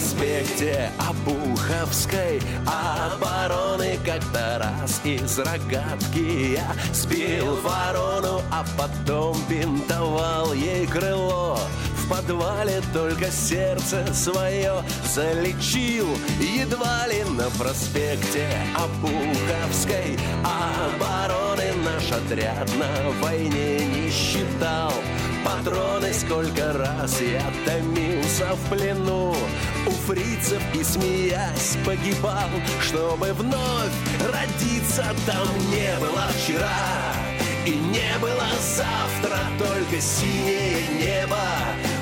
проспекте 0.00 0.90
Обуховской 0.98 2.40
обороны 2.66 3.98
Как-то 4.04 4.58
раз 4.58 5.00
из 5.04 5.38
рогатки 5.38 6.54
я 6.54 6.72
сбил 6.92 7.56
ворону 7.56 8.42
А 8.50 8.64
потом 8.76 9.36
бинтовал 9.48 10.52
ей 10.52 10.86
крыло 10.86 11.58
подвале 12.10 12.82
только 12.92 13.30
сердце 13.30 14.04
свое 14.12 14.82
залечил. 15.14 16.08
Едва 16.40 17.06
ли 17.06 17.22
на 17.30 17.48
проспекте 17.50 18.48
Обуховской 18.74 20.18
обороны 20.42 21.72
Наш 21.84 22.10
отряд 22.10 22.68
на 22.76 23.10
войне 23.22 23.86
не 23.86 24.10
считал. 24.10 24.92
Патроны 25.44 26.12
Сколько 26.12 26.72
раз 26.72 27.20
я 27.20 27.44
томился 27.64 28.48
в 28.54 28.70
плену. 28.70 29.34
У 29.86 29.90
фрицев 29.90 30.62
и 30.74 30.82
смеясь 30.82 31.78
погибал 31.86 32.50
Чтобы 32.82 33.32
вновь 33.32 33.94
родиться 34.32 35.04
Там 35.26 35.48
не 35.70 35.94
было 36.00 36.26
вчера. 36.36 37.14
И 37.64 37.70
не 37.70 38.18
было 38.20 38.48
завтра 38.60 39.38
Только 39.58 40.00
синее 40.00 40.88
небо 40.98 41.38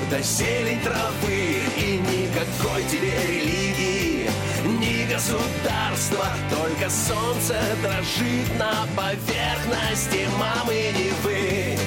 Да 0.09 0.19
зелень 0.21 0.81
травы. 0.81 1.61
И 1.77 1.97
никакой 1.97 2.83
тебе 2.83 3.13
религии 3.27 4.29
Ни 4.65 5.11
государства. 5.11 6.27
Только 6.49 6.89
солнце 6.89 7.59
дрожит 7.81 8.57
на 8.57 8.87
поверхности. 8.95 10.27
Мамы 10.37 10.91
не 10.97 11.11
вы 11.23 11.77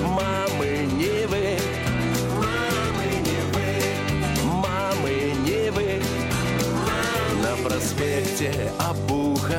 Мамы 0.00 0.86
не 0.94 1.26
вы, 1.26 1.58
мамы 2.36 3.06
не 3.26 3.40
вы, 3.52 4.44
мамы 4.44 5.32
не 5.44 5.70
вы. 5.70 6.02
На 7.42 7.68
проспекте 7.68 8.72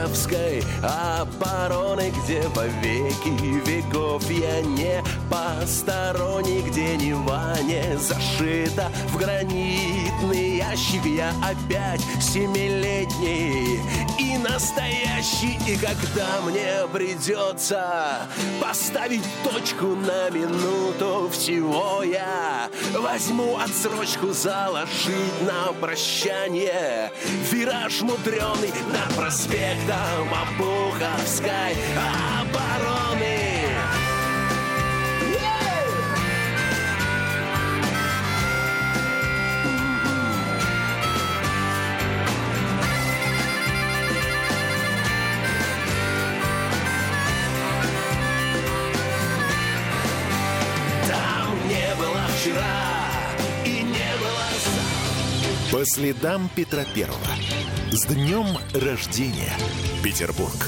Обуховской 0.09 0.63
обороны, 0.81 2.11
где 2.23 2.41
во 2.55 2.65
веки 2.65 3.29
веков 3.69 4.23
я 4.29 4.61
не 4.61 5.03
посторонний, 5.29 6.61
где 6.61 6.97
Нева 6.97 7.55
не 7.61 7.95
зашита 7.97 8.91
в 9.09 9.17
гранитный 9.17 10.57
ящик. 10.57 11.05
Я 11.05 11.31
опять 11.43 12.01
семилетний 12.21 13.79
и 14.17 14.37
настоящий 14.37 15.57
И 15.67 15.77
когда 15.77 16.41
мне 16.45 16.87
придется 16.91 18.27
поставить 18.61 19.23
точку 19.43 19.87
на 19.87 20.29
минуту 20.29 21.29
Всего 21.31 22.03
я 22.03 22.69
возьму 22.93 23.57
отсрочку 23.57 24.33
заложить 24.33 25.41
на 25.41 25.73
прощание 25.73 27.11
Вираж 27.51 28.01
мудреный 28.01 28.73
над 28.91 29.15
проспектом 29.15 29.98
Обуховской 29.99 31.75
обороны 32.39 33.39
По 55.71 55.85
следам 55.85 56.49
Петра 56.55 56.83
Первого. 56.83 57.28
С 57.91 58.05
днем 58.05 58.45
рождения, 58.75 59.51
Петербург. 60.03 60.67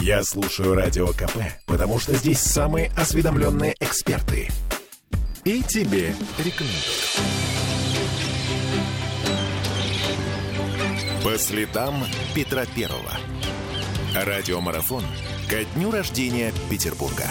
Я 0.00 0.24
слушаю 0.24 0.74
Радио 0.74 1.06
КП, 1.12 1.36
потому 1.66 2.00
что 2.00 2.12
здесь 2.16 2.40
самые 2.40 2.90
осведомленные 2.96 3.76
эксперты. 3.78 4.48
И 5.44 5.62
тебе 5.62 6.12
рекомендую. 6.38 6.82
По 11.22 11.38
следам 11.38 12.04
Петра 12.34 12.64
Первого. 12.66 13.12
Радиомарафон 14.12 15.04
ко 15.48 15.64
дню 15.76 15.92
рождения 15.92 16.52
Петербурга. 16.68 17.30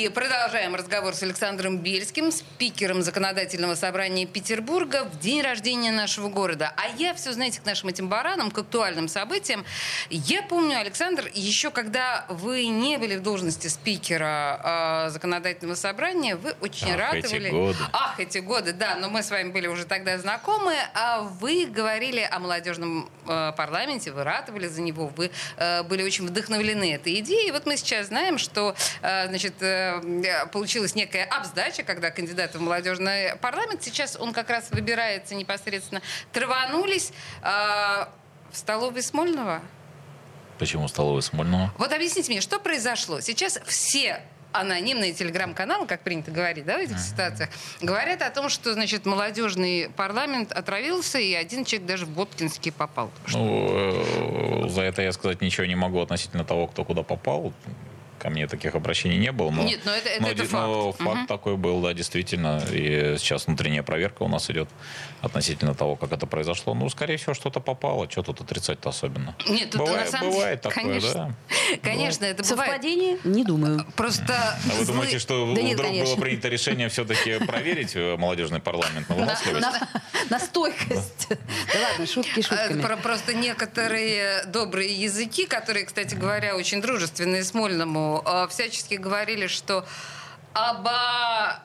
И 0.00 0.08
продолжаем 0.08 0.74
разговор 0.74 1.14
с 1.14 1.22
Александром 1.22 1.76
Бельским, 1.76 2.32
спикером 2.32 3.02
Законодательного 3.02 3.74
собрания 3.74 4.24
Петербурга 4.24 5.04
в 5.04 5.18
день 5.18 5.42
рождения 5.42 5.92
нашего 5.92 6.30
города. 6.30 6.72
А 6.78 6.88
я 6.96 7.12
все, 7.12 7.34
знаете, 7.34 7.60
к 7.60 7.66
нашим 7.66 7.90
этим 7.90 8.08
баранам, 8.08 8.50
к 8.50 8.56
актуальным 8.56 9.08
событиям. 9.08 9.62
Я 10.08 10.40
помню, 10.40 10.78
Александр, 10.78 11.30
еще 11.34 11.70
когда 11.70 12.24
вы 12.30 12.68
не 12.68 12.96
были 12.96 13.16
в 13.16 13.22
должности 13.22 13.66
спикера 13.66 15.04
э, 15.06 15.10
Законодательного 15.10 15.74
собрания, 15.74 16.34
вы 16.34 16.54
очень 16.62 16.92
Ах, 16.92 16.98
ратовали... 16.98 17.48
эти 17.48 17.54
годы. 17.54 17.78
Ах, 17.92 18.18
эти 18.18 18.38
годы, 18.38 18.72
да, 18.72 18.94
но 18.94 19.10
мы 19.10 19.22
с 19.22 19.30
вами 19.30 19.50
были 19.50 19.66
уже 19.66 19.84
тогда 19.84 20.16
знакомы. 20.16 20.76
А 20.94 21.20
вы 21.20 21.66
говорили 21.66 22.26
о 22.30 22.38
молодежном 22.38 23.10
парламенте, 23.56 24.12
вы 24.12 24.24
ратовали 24.24 24.66
за 24.68 24.80
него, 24.82 25.06
вы 25.08 25.30
э, 25.56 25.82
были 25.84 26.02
очень 26.02 26.26
вдохновлены 26.26 26.94
этой 26.94 27.20
идеей. 27.20 27.48
И 27.48 27.52
вот 27.52 27.66
мы 27.66 27.76
сейчас 27.76 28.08
знаем, 28.08 28.38
что 28.38 28.74
э, 29.02 29.28
значит, 29.28 29.62
э, 29.62 30.46
получилась 30.52 30.94
некая 30.94 31.24
обсдача, 31.24 31.82
когда 31.82 32.10
кандидат 32.10 32.54
в 32.54 32.60
молодежный 32.60 33.36
парламент, 33.36 33.82
сейчас 33.82 34.16
он 34.18 34.32
как 34.32 34.50
раз 34.50 34.70
выбирается 34.70 35.34
непосредственно, 35.34 36.02
траванулись 36.32 37.12
э, 37.42 37.46
в 37.46 38.56
столовой 38.56 39.02
Смольного. 39.02 39.62
Почему 40.58 40.88
столовой 40.88 41.22
Смольного? 41.22 41.72
Вот 41.78 41.92
объясните 41.92 42.30
мне, 42.30 42.40
что 42.40 42.58
произошло? 42.58 43.20
Сейчас 43.20 43.58
все 43.66 44.20
анонимные 44.52 45.12
телеграм-каналы, 45.12 45.86
как 45.86 46.02
принято 46.02 46.30
говорить, 46.30 46.64
да, 46.64 46.78
в 46.78 46.80
этих 46.80 46.98
ситуациях, 46.98 47.50
говорят 47.80 48.22
о 48.22 48.30
том, 48.30 48.48
что, 48.48 48.72
значит, 48.74 49.06
молодежный 49.06 49.90
парламент 49.96 50.52
отравился, 50.52 51.18
и 51.18 51.34
один 51.34 51.64
человек 51.64 51.88
даже 51.88 52.06
в 52.06 52.10
Боткинский 52.10 52.72
попал. 52.72 53.10
Ну, 53.32 53.68
э, 53.70 54.68
за 54.68 54.82
это 54.82 55.02
я 55.02 55.12
сказать 55.12 55.40
ничего 55.40 55.66
не 55.66 55.76
могу 55.76 56.00
относительно 56.00 56.44
того, 56.44 56.66
кто 56.66 56.84
куда 56.84 57.02
попал. 57.02 57.52
Ко 58.20 58.28
мне 58.28 58.46
таких 58.46 58.74
обращений 58.74 59.16
не 59.16 59.32
было. 59.32 59.50
Но, 59.50 59.62
Нет, 59.62 59.80
но 59.86 59.92
это- 59.92 60.08
это- 60.10 60.22
но, 60.22 60.28
это 60.28 60.42
ди- 60.46 60.52
но 60.52 60.92
факт. 60.92 61.02
факт 61.04 61.16
Мгм. 61.20 61.26
такой 61.26 61.56
был, 61.56 61.80
да, 61.80 61.94
действительно. 61.94 62.62
И 62.70 63.16
сейчас 63.18 63.46
внутренняя 63.46 63.82
проверка 63.82 64.22
у 64.24 64.28
нас 64.28 64.50
идет 64.50 64.68
относительно 65.22 65.74
того, 65.74 65.96
как 65.96 66.12
это 66.12 66.26
произошло. 66.26 66.74
Ну, 66.74 66.88
скорее 66.90 67.16
всего, 67.16 67.32
что-то 67.34 67.60
попало. 67.60 68.10
Что 68.10 68.22
тут 68.22 68.40
отрицать-то 68.42 68.90
особенно? 68.90 69.34
Нет, 69.48 69.70
тут 69.70 69.80
бывает, 69.80 70.04
на 70.04 70.10
самом 70.18 70.30
бывает 70.32 70.60
деле, 70.62 70.74
такое, 70.74 70.84
конечно, 71.00 71.34
да. 71.48 71.76
конечно, 71.82 72.24
это 72.26 72.42
бывает. 72.42 72.70
Совпадение? 72.72 73.18
Не 73.24 73.44
думаю. 73.44 73.86
Просто 73.96 74.34
А 74.34 74.74
вы 74.78 74.84
думаете, 74.84 75.18
что 75.18 75.54
Да 75.54 75.62
нет, 75.62 75.74
вдруг 75.74 75.88
конечно. 75.90 76.14
было 76.16 76.22
принято 76.22 76.48
решение 76.48 76.88
все-таки 76.90 77.38
проверить 77.46 77.92
э, 77.96 78.16
молодежный 78.16 78.60
парламент 78.60 79.08
на 79.08 79.14
выносливость? 79.14 79.66
На, 79.66 79.88
на 80.30 80.38
стойкость. 80.38 81.28
Да 81.28 81.36
ладно, 81.90 82.06
шутки 82.06 82.40
Э, 82.40 82.42
шутками. 82.42 82.82
про- 82.82 82.96
Просто 82.96 83.32
некоторые 83.34 84.44
добрые 84.46 84.92
языки, 84.94 85.46
которые, 85.46 85.86
кстати 85.86 86.14
говоря, 86.14 86.56
очень 86.56 86.80
дружественные 86.82 87.44
Смольному, 87.44 88.09
э, 88.18 88.48
всячески 88.48 88.94
говорили, 88.94 89.46
что 89.46 89.84
оба... 90.54 91.60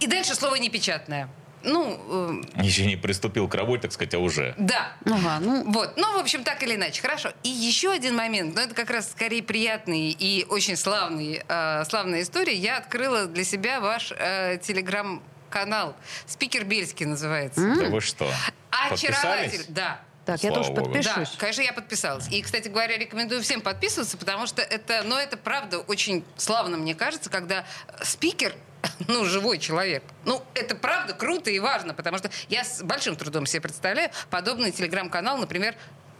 И 0.00 0.06
дальше 0.06 0.34
слово 0.34 0.56
непечатное. 0.56 1.28
Ну, 1.62 2.42
э, 2.56 2.62
Еще 2.62 2.86
не 2.86 2.96
приступил 2.96 3.46
к 3.48 3.54
работе, 3.54 3.82
так 3.82 3.92
сказать, 3.92 4.14
а 4.14 4.18
уже. 4.18 4.54
да. 4.56 4.92
Ага, 5.04 5.38
ну, 5.40 5.70
Вот, 5.70 5.94
ну, 5.96 6.16
в 6.16 6.18
общем, 6.18 6.42
так 6.42 6.62
или 6.62 6.74
иначе, 6.74 7.02
хорошо. 7.02 7.32
И 7.42 7.48
еще 7.50 7.90
один 7.92 8.16
момент, 8.16 8.54
но 8.54 8.62
это 8.62 8.74
как 8.74 8.88
раз 8.90 9.10
скорее 9.10 9.42
приятный 9.42 10.10
и 10.10 10.46
очень 10.48 10.76
славный, 10.76 11.42
э, 11.46 11.84
славная 11.84 12.22
история. 12.22 12.54
Я 12.54 12.78
открыла 12.78 13.26
для 13.26 13.44
себя 13.44 13.80
ваш 13.80 14.10
э, 14.16 14.58
телеграм-канал. 14.62 15.94
Спикер 16.26 16.64
Бельский 16.64 17.04
называется. 17.06 17.60
Да 17.60 17.88
вы 17.90 18.00
что? 18.00 18.30
Очарователь, 18.70 19.50
Подписались? 19.58 19.66
да. 19.68 20.00
Так, 20.30 20.44
я 20.44 20.50
Слава 20.50 20.64
тоже 20.64 20.74
богу. 20.74 20.92
подпишусь. 20.92 21.30
Да, 21.32 21.38
конечно, 21.38 21.62
я 21.62 21.72
подписалась. 21.72 22.28
И, 22.28 22.40
кстати 22.42 22.68
говоря, 22.68 22.96
рекомендую 22.96 23.42
всем 23.42 23.60
подписываться, 23.60 24.16
потому 24.16 24.46
что 24.46 24.62
это, 24.62 25.02
ну, 25.04 25.16
это 25.16 25.36
правда 25.36 25.78
очень 25.78 26.24
славно, 26.36 26.76
мне 26.76 26.94
кажется, 26.94 27.30
когда 27.30 27.64
спикер 28.02 28.54
ну, 29.08 29.24
живой 29.24 29.58
человек. 29.58 30.04
Ну, 30.24 30.42
это 30.54 30.76
правда 30.76 31.14
круто 31.14 31.50
и 31.50 31.58
важно, 31.58 31.94
потому 31.94 32.18
что 32.18 32.30
я 32.48 32.64
с 32.64 32.82
большим 32.82 33.16
трудом 33.16 33.46
себе 33.46 33.60
представляю 33.62 34.10
подобный 34.30 34.70
телеграм-канал, 34.70 35.36
например, 35.38 35.74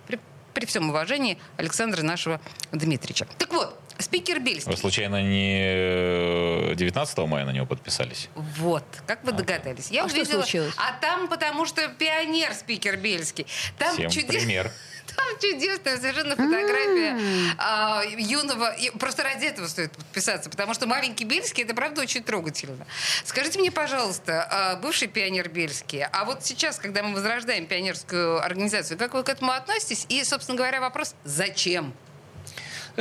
при, 0.07 0.19
при 0.55 0.67
всем 0.67 0.89
уважении 0.89 1.39
Александра 1.57 2.03
нашего 2.03 2.41
Дмитрича. 2.73 3.29
Так 3.39 3.53
вот, 3.53 3.79
спикер 4.03 4.41
Бельский. 4.41 4.71
Вы 4.71 4.77
случайно 4.77 5.23
не 5.23 6.75
19 6.75 7.19
мая 7.19 7.45
на 7.45 7.51
него 7.51 7.67
подписались? 7.67 8.29
Вот, 8.35 8.85
как 9.07 9.23
вы 9.25 9.33
догадались. 9.33 9.91
Я 9.91 10.05
А 10.05 10.09
что 10.09 10.19
увидела. 10.19 10.43
случилось? 10.43 10.75
А 10.77 10.93
там, 11.01 11.29
потому 11.29 11.67
что 11.67 11.87
пионер 11.89 12.55
спикер 12.55 12.97
Бельский. 12.97 13.47
Там 13.79 13.95
Всем 13.95 14.11
чудес- 14.11 14.27
пример. 14.43 14.71
Там 15.17 15.27
чудесная 15.41 15.97
совершенно 15.97 16.37
фотография 16.37 17.17
а, 17.59 18.03
юного. 18.17 18.73
и 18.77 18.91
Просто 18.91 19.25
ради 19.25 19.45
этого 19.47 19.67
стоит 19.67 19.91
подписаться, 19.91 20.49
потому 20.49 20.73
что 20.73 20.87
маленький 20.87 21.25
Бельский 21.25 21.65
это 21.65 21.75
правда 21.75 22.03
очень 22.03 22.23
трогательно. 22.23 22.87
Скажите 23.25 23.59
мне, 23.59 23.73
пожалуйста, 23.73 24.47
а, 24.49 24.77
бывший 24.77 25.09
пионер 25.09 25.49
Бельский, 25.49 26.05
а 26.05 26.25
вот 26.25 26.45
сейчас, 26.47 26.79
когда 26.79 27.03
мы 27.03 27.13
возрождаем 27.15 27.67
пионерскую 27.67 28.41
организацию, 28.41 28.97
как 28.99 29.15
вы 29.15 29.25
к 29.25 29.29
этому 29.29 29.51
относитесь? 29.51 30.07
И, 30.09 30.23
собственно 30.23 30.57
говоря, 30.57 30.81
вопрос: 30.81 31.17
зачем? 31.25 31.93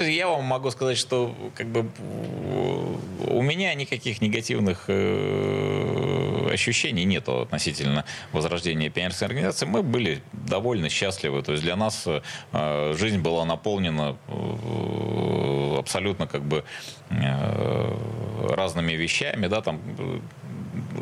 Я 0.08 0.28
вам 0.28 0.44
могу 0.46 0.72
сказать, 0.72 0.98
что 0.98 1.36
как 1.56 1.68
бы 1.68 1.90
у 3.28 3.42
меня 3.42 3.74
никаких 3.74 4.22
негативных 4.22 4.86
э, 4.88 6.50
ощущений 6.52 7.06
нету 7.06 7.42
относительно 7.42 8.06
возрождения 8.32 8.90
пионерской 8.90 9.28
организации. 9.28 9.66
Мы 9.66 9.84
были 9.84 10.22
довольно 10.34 10.90
счастливы. 10.90 11.42
То 11.42 11.54
есть 11.54 11.64
для 11.64 11.76
нас 11.76 12.06
э, 12.08 12.94
жизнь 12.98 13.20
была 13.20 13.46
наполнена 13.46 14.18
э, 14.28 15.76
абсолютно 15.78 16.28
как 16.28 16.44
бы 16.44 16.64
разными 18.42 18.94
вещами, 18.94 19.48
да, 19.48 19.62
там 19.62 19.82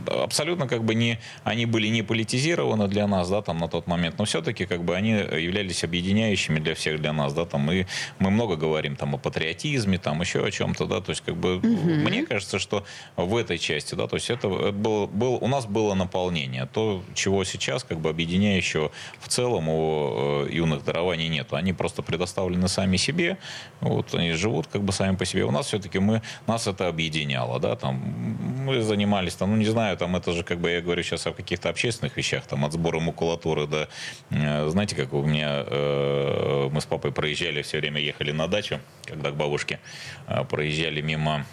абсолютно 0.07 0.67
как 0.67 0.83
бы 0.83 0.95
не, 0.95 1.19
они 1.43 1.65
были 1.65 1.87
не 1.87 2.03
политизированы 2.03 2.87
для 2.87 3.07
нас, 3.07 3.29
да, 3.29 3.41
там 3.41 3.57
на 3.57 3.67
тот 3.67 3.87
момент, 3.87 4.17
но 4.17 4.25
все-таки 4.25 4.65
как 4.65 4.83
бы 4.83 4.95
они 4.95 5.11
являлись 5.11 5.83
объединяющими 5.83 6.59
для 6.59 6.75
всех 6.75 7.01
для 7.01 7.13
нас, 7.13 7.33
да, 7.33 7.45
там 7.45 7.71
и 7.71 7.85
мы 8.19 8.31
много 8.31 8.55
говорим 8.55 8.95
там 8.95 9.15
о 9.15 9.17
патриотизме, 9.17 9.97
там 9.97 10.21
еще 10.21 10.45
о 10.45 10.51
чем-то, 10.51 10.85
да, 10.85 11.01
то 11.01 11.11
есть 11.11 11.21
как 11.21 11.35
бы 11.35 11.59
мне 11.61 12.25
кажется, 12.25 12.59
что 12.59 12.83
в 13.15 13.35
этой 13.35 13.57
части, 13.57 13.95
да, 13.95 14.07
то 14.07 14.15
есть 14.15 14.29
это, 14.29 14.47
это 14.47 14.71
был, 14.71 15.07
был, 15.07 15.37
у 15.41 15.47
нас 15.47 15.65
было 15.65 15.93
наполнение, 15.93 16.65
то, 16.65 17.03
чего 17.13 17.43
сейчас 17.43 17.83
как 17.83 17.99
бы 17.99 18.09
объединяющего 18.09 18.91
в 19.19 19.27
целом 19.27 19.69
у 19.69 20.45
э, 20.45 20.49
юных 20.51 20.83
дарований 20.83 21.27
нету, 21.27 21.55
они 21.55 21.73
просто 21.73 22.01
предоставлены 22.01 22.67
сами 22.67 22.97
себе, 22.97 23.37
вот 23.81 24.13
они 24.13 24.31
живут 24.31 24.67
как 24.67 24.83
бы 24.83 24.91
сами 24.91 25.15
по 25.15 25.25
себе, 25.25 25.43
у 25.45 25.51
нас 25.51 25.67
все-таки 25.67 25.99
мы, 25.99 26.21
нас 26.47 26.67
это 26.67 26.87
объединяло, 26.87 27.59
да, 27.59 27.75
там 27.75 27.95
мы 27.95 28.81
занимались 28.81 29.35
там, 29.35 29.51
ну 29.51 29.57
не 29.57 29.65
знаю, 29.65 29.76
там 29.97 30.15
это 30.15 30.31
же 30.31 30.43
как 30.43 30.59
бы 30.59 30.71
я 30.71 30.81
говорю 30.81 31.03
сейчас 31.03 31.27
о 31.27 31.31
каких-то 31.31 31.69
общественных 31.69 32.17
вещах, 32.17 32.45
там 32.45 32.65
от 32.65 32.73
сбора 32.73 32.99
макулатуры 32.99 33.67
до, 33.67 33.89
э, 34.29 34.67
знаете, 34.69 34.95
как 34.95 35.13
у 35.13 35.23
меня, 35.23 35.63
э, 35.65 36.69
мы 36.71 36.81
с 36.81 36.85
папой 36.85 37.11
проезжали, 37.11 37.61
все 37.61 37.79
время 37.79 38.01
ехали 38.01 38.31
на 38.31 38.47
дачу, 38.47 38.79
когда 39.05 39.31
к 39.31 39.35
бабушке, 39.35 39.79
э, 40.27 40.43
проезжали 40.45 41.01
мимо 41.01 41.45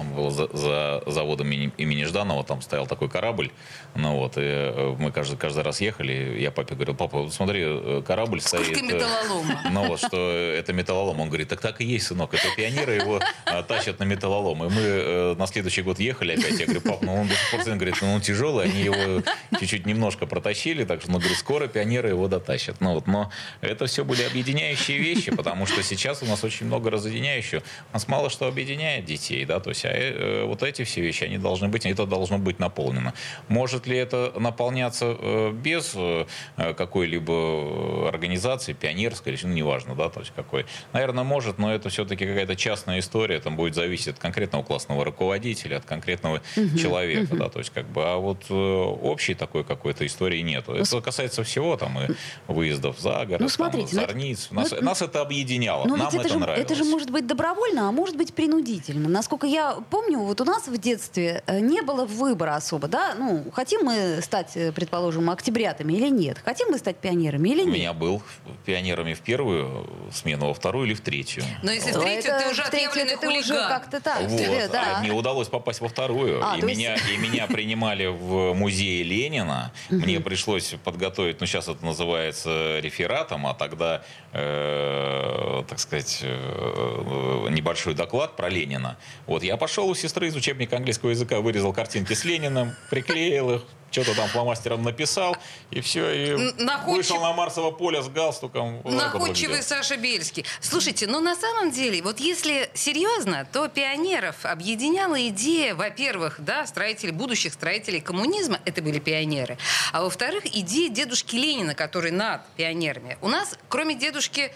там 0.00 0.14
был 0.14 0.30
за, 0.30 0.48
за 0.56 1.02
заводом 1.06 1.52
имени, 1.52 1.72
имени 1.76 2.04
Жданова, 2.04 2.44
там 2.44 2.62
стоял 2.62 2.86
такой 2.86 3.08
корабль. 3.08 3.50
Ну 3.94 4.16
вот, 4.16 4.36
и 4.36 4.40
э, 4.40 4.96
мы 4.98 5.12
каждый, 5.12 5.36
каждый 5.36 5.62
раз 5.62 5.80
ехали, 5.80 6.38
я 6.40 6.50
папе 6.50 6.74
говорил, 6.74 6.94
папа, 6.94 7.28
смотри, 7.30 7.62
э, 7.64 8.02
корабль 8.06 8.40
стоит. 8.40 8.76
Сколько 8.76 8.80
э, 8.80 8.94
металлолома? 8.94 9.60
Ну 9.70 9.88
вот, 9.88 10.00
что 10.00 10.30
это 10.30 10.72
металлолом. 10.72 11.20
Он 11.20 11.28
говорит, 11.28 11.48
так 11.48 11.60
так 11.60 11.80
и 11.80 11.84
есть, 11.84 12.06
сынок, 12.06 12.34
это 12.34 12.44
пионеры 12.56 12.94
его 12.94 13.20
тащат 13.68 13.98
на 13.98 14.04
металлолом. 14.04 14.64
И 14.64 14.68
мы 14.68 15.34
на 15.34 15.46
следующий 15.46 15.82
год 15.82 15.98
ехали 15.98 16.32
опять. 16.32 16.58
Я 16.58 16.66
говорю, 16.66 16.80
пап, 16.80 17.02
ну 17.02 17.20
он 17.20 17.28
до 17.28 17.34
сих 17.34 17.50
пор, 17.50 17.74
говорит, 17.74 17.96
ну 18.00 18.12
он 18.14 18.20
тяжелый, 18.20 18.66
они 18.66 18.82
его 18.82 19.22
чуть-чуть 19.58 19.86
немножко 19.86 20.26
протащили, 20.26 20.84
так 20.84 21.02
что, 21.02 21.10
ну, 21.10 21.18
говорю, 21.18 21.34
скоро 21.34 21.66
пионеры 21.66 22.08
его 22.08 22.28
дотащат. 22.28 22.80
Ну 22.80 22.94
вот, 22.94 23.06
но 23.06 23.30
это 23.60 23.86
все 23.86 24.04
были 24.04 24.22
объединяющие 24.22 24.98
вещи, 24.98 25.34
потому 25.34 25.66
что 25.66 25.82
сейчас 25.82 26.22
у 26.22 26.26
нас 26.26 26.42
очень 26.44 26.66
много 26.66 26.90
разъединяющего. 26.90 27.62
У 27.90 27.94
нас 27.94 28.08
мало 28.08 28.30
что 28.30 28.46
объединяет 28.46 29.04
детей, 29.04 29.44
да, 29.44 29.60
то 29.60 29.70
есть, 29.70 29.84
а 29.92 30.46
вот 30.46 30.62
эти 30.62 30.84
все 30.84 31.00
вещи, 31.00 31.24
они 31.24 31.38
должны 31.38 31.68
быть, 31.68 31.86
это 31.86 32.06
должно 32.06 32.38
быть 32.38 32.58
наполнено. 32.58 33.14
Может 33.48 33.86
ли 33.86 33.96
это 33.96 34.32
наполняться 34.38 35.16
э, 35.18 35.52
без 35.52 35.92
э, 35.94 36.26
какой-либо 36.56 38.08
организации, 38.08 38.72
пионерской, 38.72 39.38
ну, 39.42 39.48
неважно, 39.50 39.94
да, 39.94 40.08
то 40.08 40.20
есть 40.20 40.32
какой. 40.34 40.66
Наверное, 40.92 41.24
может, 41.24 41.58
но 41.58 41.72
это 41.74 41.88
все-таки 41.88 42.26
какая-то 42.26 42.56
частная 42.56 42.98
история, 42.98 43.40
там 43.40 43.56
будет 43.56 43.74
зависеть 43.74 44.08
от 44.08 44.18
конкретного 44.18 44.62
классного 44.62 45.04
руководителя, 45.04 45.76
от 45.76 45.84
конкретного 45.84 46.42
человека, 46.78 47.36
да, 47.36 47.48
то 47.48 47.58
есть 47.58 47.70
как 47.70 47.86
бы, 47.88 48.02
а 48.04 48.16
вот 48.16 48.50
общей 48.50 49.34
такой 49.34 49.64
какой-то 49.64 50.06
истории 50.06 50.40
нету. 50.40 50.74
Это 50.74 51.00
касается 51.00 51.42
всего, 51.44 51.76
там, 51.76 51.98
и 52.00 52.08
выездов 52.48 52.98
за 53.00 53.24
город, 53.26 53.40
Ну, 53.40 53.48
смотрите, 53.48 53.96
там, 53.96 54.00
ну, 54.04 54.06
зорниц. 54.08 54.48
ну, 54.50 54.60
Нас, 54.60 54.70
ну, 54.72 54.82
нас 54.82 55.02
это 55.02 55.20
объединяло, 55.20 55.84
Ну, 55.86 55.96
нам 55.96 56.08
это, 56.08 56.18
это, 56.18 56.28
же, 56.28 56.38
нравилось. 56.38 56.64
это 56.64 56.74
же 56.74 56.84
может 56.84 57.10
быть 57.10 57.26
добровольно, 57.26 57.88
а 57.88 57.92
может 57.92 58.16
быть 58.16 58.34
принудительно. 58.34 59.08
Насколько 59.08 59.46
я 59.46 59.79
помню, 59.90 60.18
вот 60.20 60.40
у 60.40 60.44
нас 60.44 60.68
в 60.68 60.76
детстве 60.78 61.42
э, 61.46 61.60
не 61.60 61.82
было 61.82 62.04
выбора 62.04 62.56
особо, 62.56 62.88
да? 62.88 63.14
Ну, 63.18 63.44
хотим 63.52 63.84
мы 63.84 64.20
стать, 64.22 64.56
э, 64.56 64.72
предположим, 64.72 65.30
октябрятами 65.30 65.92
или 65.92 66.08
нет? 66.08 66.38
Хотим 66.44 66.68
мы 66.70 66.78
стать 66.78 66.96
пионерами 66.96 67.48
или 67.50 67.62
У 67.62 67.66
нет? 67.66 67.74
меня 67.74 67.92
был 67.92 68.22
пионерами 68.66 69.14
в 69.14 69.20
первую 69.20 69.86
смену, 70.12 70.46
во 70.48 70.54
вторую 70.54 70.86
или 70.86 70.94
в 70.94 71.00
третью. 71.00 71.42
Но 71.62 71.70
если 71.70 71.92
в 71.92 71.96
Ну, 71.96 72.02
третью, 72.02 72.32
ты 72.42 72.50
уже 72.50 72.62
отъявленный 72.62 73.16
ты 73.16 73.28
уже 73.28 73.42
хулиган. 73.42 73.68
как-то 73.68 74.00
так. 74.00 74.20
Вот. 74.22 74.40
себе, 74.40 74.68
да. 74.68 74.96
А 74.98 75.00
мне 75.00 75.12
удалось 75.12 75.48
попасть 75.48 75.80
во 75.80 75.88
вторую. 75.88 76.40
А, 76.44 76.56
и, 76.56 76.60
есть- 76.60 76.66
меня, 76.78 76.96
и 76.96 77.16
меня 77.16 77.46
принимали 77.46 78.06
в 78.06 78.54
музее 78.54 79.02
Ленина. 79.02 79.72
Мне 79.90 80.20
пришлось 80.20 80.74
подготовить, 80.84 81.40
ну 81.40 81.46
сейчас 81.46 81.68
это 81.68 81.84
называется 81.84 82.78
рефератом, 82.80 83.46
а 83.46 83.54
тогда, 83.54 84.02
э, 84.32 85.62
так 85.68 85.78
сказать, 85.78 86.20
э, 86.22 87.46
небольшой 87.50 87.94
доклад 87.94 88.36
про 88.36 88.48
Ленина. 88.48 88.96
Вот 89.26 89.42
я 89.42 89.56
пошел 89.60 89.88
у 89.88 89.94
сестры 89.94 90.26
из 90.28 90.34
учебника 90.34 90.76
английского 90.76 91.10
языка, 91.10 91.40
вырезал 91.40 91.72
картинки 91.74 92.14
с 92.14 92.24
Лениным, 92.24 92.74
приклеил 92.88 93.56
их, 93.56 93.62
что-то 93.90 94.16
там 94.16 94.26
фломастером 94.28 94.82
написал, 94.82 95.36
и 95.70 95.80
все, 95.82 96.10
и 96.10 96.52
находчив- 96.62 96.86
вышел 96.96 97.20
на 97.20 97.32
Марсово 97.34 97.70
поле 97.70 98.02
с 98.02 98.08
галстуком. 98.08 98.80
Находчивый. 98.84 99.62
Саша 99.62 99.98
Бельский. 99.98 100.46
Слушайте, 100.60 101.06
ну 101.06 101.20
на 101.20 101.36
самом 101.36 101.70
деле, 101.72 102.00
вот 102.02 102.20
если 102.20 102.70
серьезно, 102.72 103.46
то 103.52 103.68
пионеров 103.68 104.46
объединяла 104.46 105.28
идея, 105.28 105.74
во-первых, 105.74 106.36
да, 106.38 106.66
строители, 106.66 107.10
будущих 107.10 107.52
строителей 107.52 108.00
коммунизма, 108.00 108.60
это 108.64 108.80
были 108.80 108.98
пионеры, 108.98 109.58
а 109.92 110.02
во-вторых, 110.02 110.46
идея 110.46 110.88
дедушки 110.88 111.36
Ленина, 111.36 111.74
который 111.74 112.12
над 112.12 112.46
пионерами. 112.56 113.18
У 113.20 113.28
нас, 113.28 113.58
кроме 113.68 113.94
дедушки... 113.94 114.52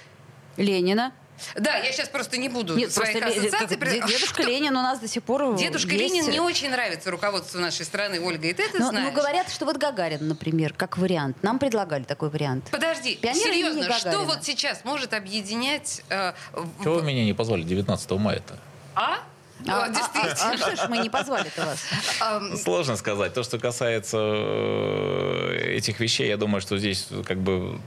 Ленина. 0.56 1.12
Да, 1.56 1.76
я 1.76 1.92
сейчас 1.92 2.08
просто 2.08 2.36
не 2.36 2.48
буду 2.48 2.76
Нет, 2.76 2.92
своих 2.92 3.18
просто 3.20 3.40
Ле- 3.40 3.48
ассоциаций... 3.48 3.76
как 3.76 4.06
дедушка 4.06 4.42
Что? 4.42 4.50
Ленин 4.50 4.76
у 4.76 4.82
нас 4.82 4.98
до 5.00 5.08
сих 5.08 5.22
пор 5.22 5.56
Дедушка 5.56 5.92
есть. 5.92 6.14
Ленин 6.14 6.30
не 6.30 6.40
очень 6.40 6.70
нравится 6.70 7.10
руководству 7.10 7.60
нашей 7.60 7.84
страны, 7.84 8.20
Ольга, 8.20 8.46
и 8.48 8.52
ты 8.52 8.62
это 8.64 8.78
Ну, 8.78 8.88
знаешь. 8.90 9.08
ну, 9.12 9.12
говорят, 9.20 9.50
что 9.50 9.64
вот 9.64 9.76
Гагарин, 9.76 10.26
например, 10.28 10.72
как 10.74 10.96
вариант. 10.98 11.36
Нам 11.42 11.58
предлагали 11.58 12.04
такой 12.04 12.30
вариант. 12.30 12.68
Подожди, 12.70 13.16
Пионеры 13.16 13.50
имени 13.56 13.82
серьезно, 13.82 13.98
что 13.98 14.18
вот 14.24 14.44
сейчас 14.44 14.84
может 14.84 15.12
объединять... 15.12 16.02
э, 16.08 16.32
в- 16.52 16.82
Чего 16.84 16.94
вы 16.94 17.02
меня 17.02 17.24
не 17.24 17.32
позвали 17.34 17.62
19 17.62 18.10
мая-то? 18.12 18.58
А? 18.94 19.18
А, 19.66 19.70
а- 19.70 19.84
а- 19.84 19.88
действительно. 19.88 20.50
а 20.52 20.56
что 20.56 20.76
ж 20.76 20.88
мы 20.88 20.98
не 20.98 21.08
позвали-то 21.10 21.64
вас? 21.66 22.60
Сложно 22.62 22.96
сказать. 22.96 23.34
То, 23.34 23.42
что 23.42 23.58
касается 23.58 24.18
э, 24.18 25.74
этих 25.76 26.00
вещей, 26.00 26.28
я 26.28 26.36
думаю, 26.36 26.60
что 26.60 26.76
здесь 26.78 27.08
как 27.26 27.38
бы 27.38 27.78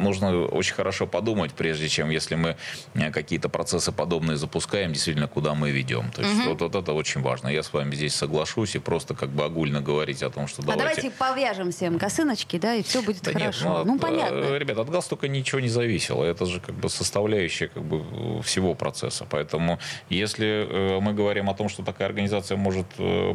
нужно 0.00 0.44
очень 0.46 0.74
хорошо 0.74 1.06
подумать, 1.06 1.52
прежде 1.52 1.88
чем, 1.88 2.10
если 2.10 2.34
мы 2.34 2.56
э, 2.94 3.10
какие-то 3.10 3.48
процессы 3.48 3.92
подобные 3.92 4.36
запускаем, 4.36 4.92
действительно, 4.92 5.28
куда 5.28 5.54
мы 5.54 5.70
ведем. 5.70 6.10
То 6.10 6.22
есть 6.22 6.44
вот, 6.44 6.60
вот 6.60 6.74
это 6.74 6.92
очень 6.92 7.20
важно. 7.20 7.48
Я 7.48 7.62
с 7.62 7.72
вами 7.72 7.94
здесь 7.94 8.14
соглашусь 8.14 8.74
и 8.74 8.78
просто 8.78 9.14
как 9.14 9.30
бы 9.30 9.44
огульно 9.44 9.80
говорить 9.80 10.22
о 10.22 10.30
том, 10.30 10.46
что 10.48 10.62
А 10.62 10.66
давайте... 10.76 11.02
давайте 11.02 11.10
повяжем 11.18 11.70
всем 11.72 11.98
косыночки, 11.98 12.58
да, 12.58 12.74
и 12.74 12.82
все 12.82 13.02
будет 13.02 13.22
Да 13.22 13.32
нет, 13.32 13.54
хорошо. 13.54 13.80
от, 13.80 13.86
ну, 13.86 13.96
э, 13.96 13.98
понятно. 13.98 14.56
Ребят, 14.56 14.78
от 14.78 14.90
галстука 14.90 15.28
ничего 15.28 15.60
не 15.60 15.68
зависело. 15.68 16.24
Это 16.24 16.46
же 16.46 16.60
как 16.60 16.74
бы 16.74 16.88
составляющая 16.88 17.68
как 17.68 17.82
бы 17.82 18.42
всего 18.42 18.74
процесса. 18.74 19.26
Поэтому 19.28 19.78
если 20.08 20.66
э, 20.68 21.00
мы 21.00 21.12
говорим 21.12 21.48
о 21.50 21.54
том, 21.54 21.68
что 21.68 21.82
такая 21.82 22.08
организация 22.08 22.56
может 22.56 22.86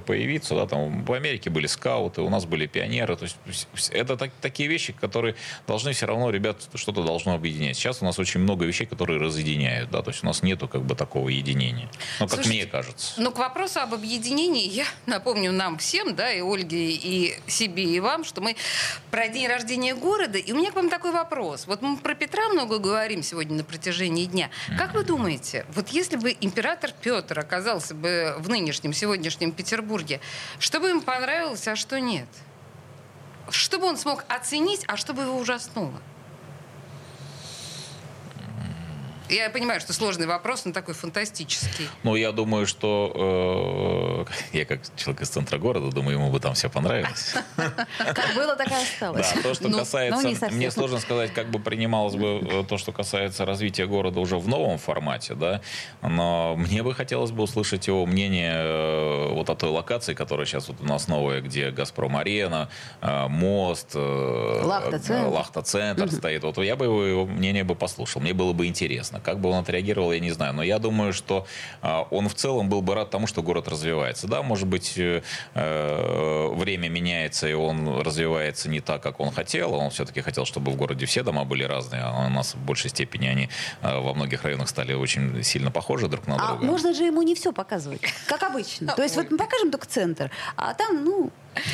появиться, 0.05 0.55
да, 0.55 0.67
там 0.67 1.03
в 1.03 1.13
Америке 1.13 1.49
были 1.49 1.67
скауты, 1.67 2.21
у 2.21 2.29
нас 2.29 2.45
были 2.45 2.67
пионеры, 2.67 3.15
то 3.15 3.25
есть 3.25 3.37
это 3.91 4.17
так- 4.17 4.31
такие 4.41 4.69
вещи, 4.69 4.93
которые 4.93 5.35
должны 5.67 5.93
все 5.93 6.05
равно, 6.05 6.29
что-то 6.73 7.03
должно 7.03 7.33
объединять. 7.33 7.77
Сейчас 7.77 8.01
у 8.01 8.05
нас 8.05 8.19
очень 8.19 8.39
много 8.39 8.65
вещей, 8.65 8.85
которые 8.85 9.19
разъединяют, 9.19 9.89
да, 9.89 10.01
то 10.01 10.11
есть 10.11 10.23
у 10.23 10.27
нас 10.27 10.43
нету 10.43 10.67
как 10.67 10.83
бы 10.83 10.95
такого 10.95 11.29
единения. 11.29 11.89
Ну, 12.19 12.27
как 12.27 12.35
Слушайте, 12.35 12.49
мне 12.49 12.65
кажется. 12.65 13.13
Ну, 13.17 13.31
к 13.31 13.37
вопросу 13.37 13.79
об 13.79 13.93
объединении, 13.93 14.67
я 14.67 14.85
напомню 15.05 15.51
нам 15.51 15.77
всем, 15.77 16.15
да, 16.15 16.31
и 16.31 16.41
Ольге, 16.41 16.91
и 16.91 17.35
себе, 17.47 17.83
и 17.83 17.99
вам, 17.99 18.23
что 18.23 18.41
мы 18.41 18.55
про 19.11 19.27
день 19.27 19.47
рождения 19.47 19.95
города. 19.95 20.37
И 20.37 20.51
у 20.51 20.55
меня 20.55 20.71
к 20.71 20.75
вам 20.75 20.89
такой 20.89 21.11
вопрос. 21.11 21.67
Вот 21.67 21.81
мы 21.81 21.97
про 21.97 22.15
Петра 22.15 22.49
много 22.49 22.79
говорим 22.79 23.23
сегодня 23.23 23.57
на 23.57 23.63
протяжении 23.63 24.25
дня. 24.25 24.49
Как 24.77 24.93
вы 24.93 25.03
думаете, 25.03 25.65
вот 25.73 25.89
если 25.89 26.17
бы 26.17 26.35
император 26.41 26.91
Петр 27.01 27.39
оказался 27.39 27.93
бы 27.93 28.35
в 28.39 28.49
нынешнем, 28.49 28.93
сегодняшнем 28.93 29.51
Петербурге, 29.51 30.19
что 30.59 30.79
бы 30.79 30.89
ему 30.89 31.01
понравилось, 31.01 31.67
а 31.67 31.75
что 31.75 31.99
нет? 31.99 32.27
Что 33.49 33.79
бы 33.79 33.85
он 33.85 33.97
смог 33.97 34.25
оценить, 34.27 34.83
а 34.87 34.97
что 34.97 35.13
бы 35.13 35.23
его 35.23 35.37
ужаснуло? 35.37 36.01
Я 39.35 39.49
понимаю, 39.49 39.81
что 39.81 39.91
сложный 39.91 40.27
вопрос, 40.27 40.63
но 40.63 40.71
такой 40.71 40.93
фантастический. 40.93 41.89
Ну, 42.03 42.15
я 42.15 42.31
думаю, 42.31 42.65
что 42.65 44.25
э, 44.27 44.33
я 44.57 44.65
как 44.65 44.79
человек 44.95 45.23
из 45.23 45.29
центра 45.29 45.57
города, 45.57 45.91
думаю, 45.91 46.17
ему 46.17 46.31
бы 46.31 46.39
там 46.39 46.53
все 46.53 46.69
понравилось. 46.69 47.33
Как 47.97 48.33
было, 48.33 48.55
так 48.55 48.71
и 48.71 48.73
осталось. 48.73 49.33
Да, 49.35 49.41
то, 49.41 49.53
что 49.53 49.67
Ну, 49.67 49.79
касается... 49.79 50.47
ну, 50.49 50.55
мне 50.55 50.71
сложно 50.71 50.99
сказать, 50.99 51.33
как 51.33 51.49
бы 51.49 51.59
принималось 51.59 52.15
бы 52.15 52.47
э, 52.49 52.63
то, 52.63 52.77
что 52.77 52.93
касается 52.93 53.45
развития 53.45 53.87
города 53.87 54.21
уже 54.21 54.37
в 54.37 54.47
новом 54.47 54.77
формате, 54.77 55.35
да, 55.35 55.59
но 56.01 56.55
мне 56.55 56.81
бы 56.81 56.93
хотелось 56.93 57.31
бы 57.31 57.43
услышать 57.43 57.87
его 57.87 58.05
мнение 58.05 58.53
э, 58.55 59.33
вот 59.33 59.49
о 59.49 59.55
той 59.55 59.69
локации, 59.69 60.13
которая 60.13 60.45
сейчас 60.45 60.69
вот 60.69 60.79
у 60.79 60.85
нас 60.85 61.09
новая, 61.09 61.41
где 61.41 61.71
«Газпром-арена», 61.71 62.69
э, 63.01 63.27
мост, 63.27 63.95
Лахта-центр. 63.95 65.27
Лахта-центр 65.27 66.11
стоит. 66.11 66.43
Вот 66.43 66.57
я 66.59 66.77
бы 66.77 66.85
его, 66.85 67.03
его 67.03 67.25
мнение 67.25 67.65
бы 67.65 67.75
послушал, 67.75 68.21
мне 68.21 68.33
было 68.33 68.53
бы 68.53 68.67
интересно. 68.67 69.19
Как 69.25 69.39
бы 69.39 69.49
он 69.49 69.57
отреагировал, 69.63 70.11
я 70.11 70.19
не 70.19 70.31
знаю, 70.31 70.53
но 70.53 70.61
я 70.63 70.77
думаю, 70.77 71.11
что 71.11 71.47
э, 71.81 72.03
он 72.11 72.29
в 72.29 72.35
целом 72.35 72.69
был 72.69 72.81
бы 72.83 72.93
рад 72.93 73.09
тому, 73.09 73.25
что 73.25 73.41
город 73.41 73.67
развивается. 73.67 74.27
Да, 74.27 74.43
может 74.43 74.67
быть, 74.67 74.93
э, 74.97 75.23
э, 75.55 76.47
время 76.53 76.89
меняется, 76.89 77.47
и 77.47 77.53
он 77.53 78.01
развивается 78.01 78.69
не 78.69 78.79
так, 78.81 79.01
как 79.01 79.19
он 79.19 79.31
хотел. 79.31 79.73
Он 79.73 79.89
все-таки 79.89 80.21
хотел, 80.21 80.45
чтобы 80.45 80.71
в 80.71 80.75
городе 80.75 81.05
все 81.07 81.23
дома 81.23 81.43
были 81.43 81.63
разные, 81.63 82.03
а 82.03 82.27
у 82.27 82.29
нас 82.29 82.53
в 82.53 82.59
большей 82.59 82.89
степени 82.91 83.27
они 83.27 83.49
э, 83.81 83.99
во 83.99 84.13
многих 84.13 84.43
районах 84.43 84.69
стали 84.69 84.93
очень 84.93 85.43
сильно 85.43 85.71
похожи 85.71 86.07
друг 86.07 86.27
на 86.27 86.35
А 86.35 86.47
друга. 86.49 86.65
можно 86.65 86.93
же 86.93 87.03
ему 87.03 87.23
не 87.23 87.33
все 87.33 87.51
показывать, 87.51 88.01
как 88.27 88.43
обычно. 88.43 88.93
То 88.93 89.01
есть 89.03 89.15
вот 89.15 89.31
мы 89.31 89.37
покажем 89.37 89.71
только 89.71 89.87
центр, 89.87 90.29
а 90.55 90.73
там, 90.75 91.03
ну, 91.03 91.31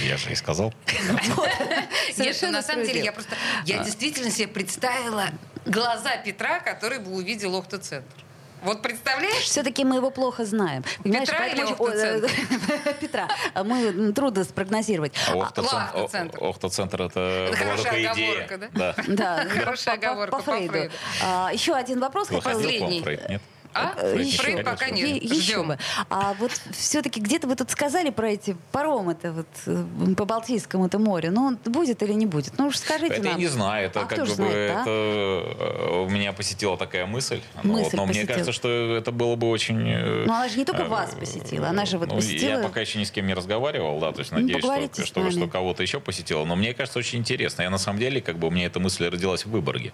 Я 0.07 0.15
же 0.17 0.31
и 0.31 0.35
сказал. 0.35 0.73
Нет, 0.87 1.89
совершенно 2.15 2.53
на 2.53 2.61
самом 2.61 2.85
деле 2.85 3.03
я 3.03 3.11
просто... 3.11 3.35
Я 3.65 3.83
действительно 3.83 4.31
себе 4.31 4.47
представила 4.47 5.25
глаза 5.65 6.17
Петра, 6.17 6.59
который 6.59 6.99
бы 6.99 7.11
увидел 7.13 7.55
Охта-центр. 7.55 8.15
Вот 8.63 8.83
представляешь? 8.83 9.43
Все-таки 9.43 9.83
мы 9.83 9.95
его 9.95 10.11
плохо 10.11 10.45
знаем. 10.45 10.83
Понимаешь, 11.03 11.27
Петра 11.27 11.39
поэтому 11.39 11.67
или 11.67 11.75
Ой, 11.79 12.93
Петра. 13.01 13.27
А 13.55 13.63
Мы 13.63 13.87
м, 13.87 14.13
трудно 14.13 14.43
спрогнозировать. 14.43 15.13
А 15.27 15.35
Лахта-центр. 15.35 15.97
Охта-центр 15.97 16.43
Охта-центр 16.43 17.01
это 17.01 17.47
была 17.49 17.55
хорошая 17.57 17.91
только 17.91 18.13
идея. 18.13 18.43
оговорка, 18.43 18.57
да? 18.57 18.95
Да. 19.07 19.45
Хорошая 19.59 19.95
оговорка 19.95 20.35
по 20.35 20.43
Фрейду. 20.43 20.91
А, 21.23 21.49
еще 21.51 21.73
один 21.73 21.99
вопрос 21.99 22.27
Последний. 22.27 22.99
Нет? 23.29 23.41
А? 23.73 23.93
Э, 23.97 24.17
еще. 24.21 24.37
Фрейд 24.41 24.63
пока 24.65 24.89
нет. 24.89 25.07
Е- 25.07 25.17
Еще 25.17 25.53
Ждем. 25.53 25.67
бы. 25.69 25.77
А 26.09 26.33
вот 26.39 26.51
все-таки 26.71 27.19
где-то 27.19 27.47
вы 27.47 27.55
тут 27.55 27.71
сказали 27.71 28.09
про 28.09 28.29
эти 28.31 28.55
паромы-то 28.71 29.31
вот 29.31 29.47
э, 29.65 30.13
по 30.15 30.25
Балтийскому-то 30.25 30.99
морю. 30.99 31.31
Ну, 31.31 31.45
он 31.45 31.57
будет 31.65 32.03
или 32.03 32.13
не 32.13 32.25
будет? 32.25 32.57
Ну 32.57 32.67
уж 32.67 32.77
скажите 32.77 33.13
Это 33.15 33.23
нам. 33.23 33.33
я 33.33 33.37
не 33.39 33.47
знаю, 33.47 33.85
это 33.87 34.01
А 34.01 34.05
как 34.05 34.19
бы 34.19 34.25
знает, 34.27 34.71
а? 34.75 34.81
это 34.81 34.89
э, 34.89 36.07
меня 36.09 36.33
посетила 36.33 36.77
такая 36.77 37.05
мысль. 37.05 37.41
Ну, 37.63 37.73
Мысль 37.73 37.83
вот, 37.85 37.93
но 37.93 38.03
мне 38.05 38.13
посетила. 38.13 38.33
кажется, 38.33 38.51
что 38.51 38.95
это 38.97 39.11
было 39.11 39.35
бы 39.35 39.49
очень. 39.49 39.77
Ну, 40.25 40.33
она 40.33 40.49
же 40.49 40.57
не 40.57 40.65
только 40.65 40.85
вас 40.85 41.15
посетила, 41.15 41.69
она 41.69 41.85
же 41.85 41.97
вот 41.97 42.09
ну, 42.09 42.15
посетила- 42.17 42.57
Я 42.57 42.63
пока 42.63 42.81
еще 42.81 42.99
ни 42.99 43.03
с 43.03 43.11
кем 43.11 43.27
не 43.27 43.33
разговаривал, 43.33 43.99
да, 43.99 44.11
то 44.11 44.19
есть 44.19 44.31
Ну, 44.31 44.39
надеюсь, 44.39 44.61
поговорите 44.61 45.05
что, 45.05 45.21
что, 45.21 45.31
что 45.31 45.47
кого-то 45.47 45.81
еще 45.83 45.99
посетила. 45.99 46.43
Но 46.45 46.55
мне 46.55 46.73
кажется, 46.73 46.99
очень 46.99 47.19
интересно. 47.19 47.61
Я 47.63 47.69
на 47.69 47.77
самом 47.77 47.99
деле, 47.99 48.21
как 48.21 48.37
бы 48.37 48.47
у 48.47 48.51
меня 48.51 48.65
эта 48.65 48.79
мысль 48.79 49.07
родилась 49.07 49.45
в 49.45 49.49
Выборге. 49.51 49.93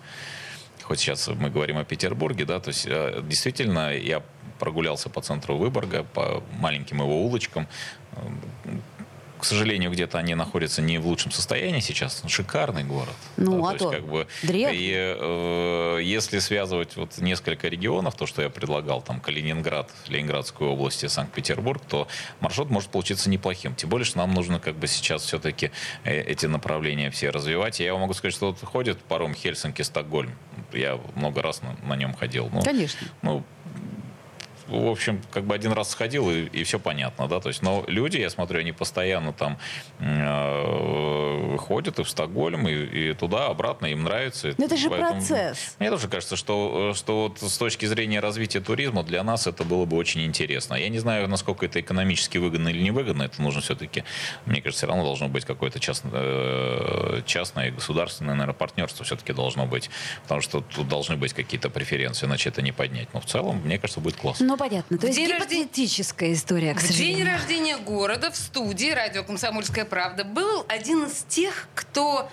Хоть 0.88 1.00
сейчас 1.00 1.28
мы 1.28 1.50
говорим 1.50 1.78
о 1.78 1.84
Петербурге, 1.84 2.46
да, 2.46 2.62
то 2.62 2.70
есть 2.70 2.88
э, 2.88 3.22
действительно 3.22 3.94
я 3.94 4.24
прогулялся 4.58 5.10
по 5.10 5.22
центру 5.22 5.58
Выборга, 5.58 6.06
по 6.06 6.42
маленьким 6.60 7.02
его 7.02 7.26
улочкам. 7.26 7.68
К 9.40 9.46
сожалению, 9.46 9.92
где-то 9.92 10.18
они 10.18 10.36
находятся 10.36 10.82
не 10.82 10.98
в 10.98 11.08
лучшем 11.08 11.32
состоянии 11.32 11.80
сейчас. 11.80 12.24
Шикарный 12.28 12.84
город. 12.84 13.14
Ну, 13.38 13.62
Да, 13.62 13.70
а 13.70 13.74
есть 13.74 13.84
то 13.84 13.92
как 13.92 14.08
бы, 14.08 14.28
древний. 14.44 14.78
и 14.78 14.94
э, 14.96 16.00
если 16.04 16.40
связывать 16.40 16.96
вот 16.96 17.18
несколько 17.20 17.68
регионов, 17.68 18.16
то, 18.16 18.26
что 18.26 18.42
я 18.42 18.50
предлагал, 18.50 19.02
там 19.02 19.20
Калининград, 19.20 19.92
Ленинградскую 20.08 20.72
область 20.72 21.04
и 21.04 21.08
Санкт-Петербург, 21.08 21.82
то 21.88 22.08
маршрут 22.40 22.70
может 22.70 22.90
получиться 22.90 23.30
неплохим. 23.30 23.76
Тем 23.76 23.90
более, 23.90 24.06
что 24.06 24.18
нам 24.20 24.34
нужно 24.34 24.60
как 24.60 24.76
бы 24.76 24.88
сейчас 24.88 25.24
все-таки 25.24 25.72
эти 26.04 26.46
направления 26.46 27.12
все 27.12 27.30
развивать. 27.30 27.80
И 27.80 27.84
я 27.84 27.96
могу 27.96 28.14
сказать, 28.14 28.34
что 28.34 28.48
вот 28.48 28.60
ходит 28.64 28.98
паром 29.00 29.34
Хельсинки-Стокгольм. 29.34 30.32
Я 30.74 31.00
много 31.16 31.42
раз 31.42 31.62
на, 31.62 31.76
на 31.88 31.96
нем 31.96 32.14
ходил. 32.14 32.50
Ну, 32.52 32.62
Конечно. 32.62 33.08
ну, 33.22 33.44
в 34.68 34.88
общем, 34.88 35.22
как 35.32 35.44
бы 35.44 35.56
один 35.56 35.72
раз 35.72 35.92
сходил, 35.92 36.30
и, 36.30 36.46
и 36.46 36.64
все 36.64 36.80
понятно, 36.80 37.28
да, 37.28 37.40
то 37.40 37.50
есть, 37.50 37.62
но 37.62 37.84
люди, 37.88 38.18
я 38.18 38.30
смотрю, 38.30 38.60
они 38.60 38.72
постоянно 38.72 39.34
там 39.34 39.58
э, 40.00 40.87
ходят 41.68 42.00
и 42.00 42.04
в 42.04 42.10
Стокгольм, 42.10 42.68
и, 42.68 42.74
и 42.74 43.14
туда, 43.14 43.48
обратно, 43.48 43.88
им 43.88 44.04
нравится. 44.04 44.54
Но 44.58 44.66
это 44.66 44.78
же 44.78 44.90
Поэтому 44.90 45.12
процесс. 45.20 45.76
Мне 45.80 45.90
тоже 45.90 46.08
кажется, 46.08 46.36
что, 46.36 46.94
что 46.96 47.24
вот 47.30 47.42
с 47.52 47.58
точки 47.58 47.86
зрения 47.86 48.20
развития 48.20 48.60
туризма 48.62 49.04
для 49.04 49.24
нас 49.24 49.48
это 49.48 49.64
было 49.64 49.86
бы 49.86 49.98
очень 49.98 50.24
интересно. 50.24 50.76
Я 50.76 50.90
не 50.90 51.00
знаю, 51.00 51.28
насколько 51.28 51.66
это 51.66 51.80
экономически 51.82 52.38
выгодно 52.38 52.70
или 52.70 52.82
невыгодно, 52.82 53.24
это 53.24 53.42
нужно 53.42 53.62
все-таки, 53.62 54.04
мне 54.46 54.62
кажется, 54.62 54.80
все 54.80 54.88
равно 54.88 55.04
должно 55.04 55.28
быть 55.28 55.46
какое-то 55.46 55.80
частное, 55.80 56.12
э, 56.14 57.22
частное 57.26 57.68
и 57.68 57.72
государственное, 57.72 58.34
наверное, 58.36 58.54
партнерство 58.54 59.04
все-таки 59.06 59.34
должно 59.34 59.66
быть, 59.66 59.90
потому 60.24 60.42
что 60.42 60.62
тут 60.62 60.88
должны 60.88 61.18
быть 61.18 61.34
какие-то 61.34 61.70
преференции, 61.70 62.26
иначе 62.26 62.50
это 62.50 62.62
не 62.62 62.72
поднять. 62.72 63.14
Но 63.14 63.20
в 63.20 63.26
целом, 63.26 63.62
мне 63.64 63.78
кажется, 63.78 64.00
будет 64.00 64.16
классно. 64.18 64.46
Ну, 64.46 64.58
понятно. 64.58 64.98
То 64.98 65.08
В 65.08 65.10
есть 65.10 65.18
день 65.20 65.32
рождения- 65.32 65.64
гипотетическая 65.64 66.34
история, 66.34 66.74
к 66.74 66.80
В 66.82 66.90
день 66.92 67.24
рождения 67.24 67.78
города 67.78 68.32
в 68.32 68.36
студии 68.36 68.92
радио 68.92 69.24
«Комсомольская 69.24 69.86
правда» 69.86 70.24
был 70.24 70.66
один 70.68 71.06
из 71.06 71.24
тех, 71.58 71.68
кто 71.76 72.30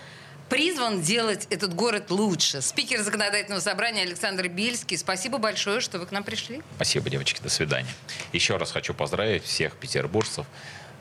призван 0.49 1.01
делать 1.01 1.47
этот 1.51 1.75
город 1.75 2.11
лучше. 2.11 2.61
Спикер 2.61 3.03
законодательного 3.03 3.61
собрания 3.61 4.03
Александр 4.03 4.49
Бельский. 4.49 4.99
Спасибо 4.99 5.39
большое, 5.39 5.81
что 5.81 5.99
вы 5.99 6.07
к 6.07 6.13
нам 6.13 6.23
пришли. 6.25 6.63
Спасибо, 6.77 7.11
девочки, 7.11 7.41
до 7.43 7.49
свидания. 7.49 7.89
Еще 8.33 8.57
раз 8.57 8.71
хочу 8.73 8.95
поздравить 8.95 9.45
всех 9.45 9.75
петербуржцев 9.77 10.47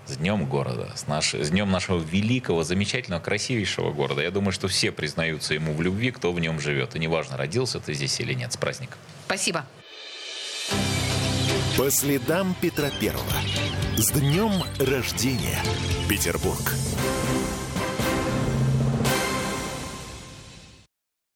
с 0.05 0.17
Днем 0.17 0.45
города, 0.45 0.91
с, 0.95 1.07
наш- 1.07 1.33
с 1.33 1.49
Днем 1.49 1.71
нашего 1.71 2.01
великого, 2.01 2.63
замечательного, 2.63 3.21
красивейшего 3.21 3.91
города. 3.91 4.21
Я 4.21 4.31
думаю, 4.31 4.51
что 4.51 4.67
все 4.67 4.91
признаются 4.91 5.53
ему 5.53 5.73
в 5.73 5.81
любви, 5.81 6.11
кто 6.11 6.31
в 6.33 6.39
нем 6.39 6.59
живет. 6.59 6.95
И 6.95 6.99
неважно, 6.99 7.37
родился 7.37 7.79
ты 7.79 7.93
здесь 7.93 8.19
или 8.19 8.33
нет. 8.33 8.51
С 8.53 8.57
праздником. 8.57 8.97
Спасибо. 9.25 9.65
По 11.77 11.89
следам 11.89 12.55
Петра 12.61 12.89
Первого. 12.89 13.25
С 13.97 14.11
днем 14.11 14.63
рождения, 14.79 15.61
Петербург. 16.09 16.73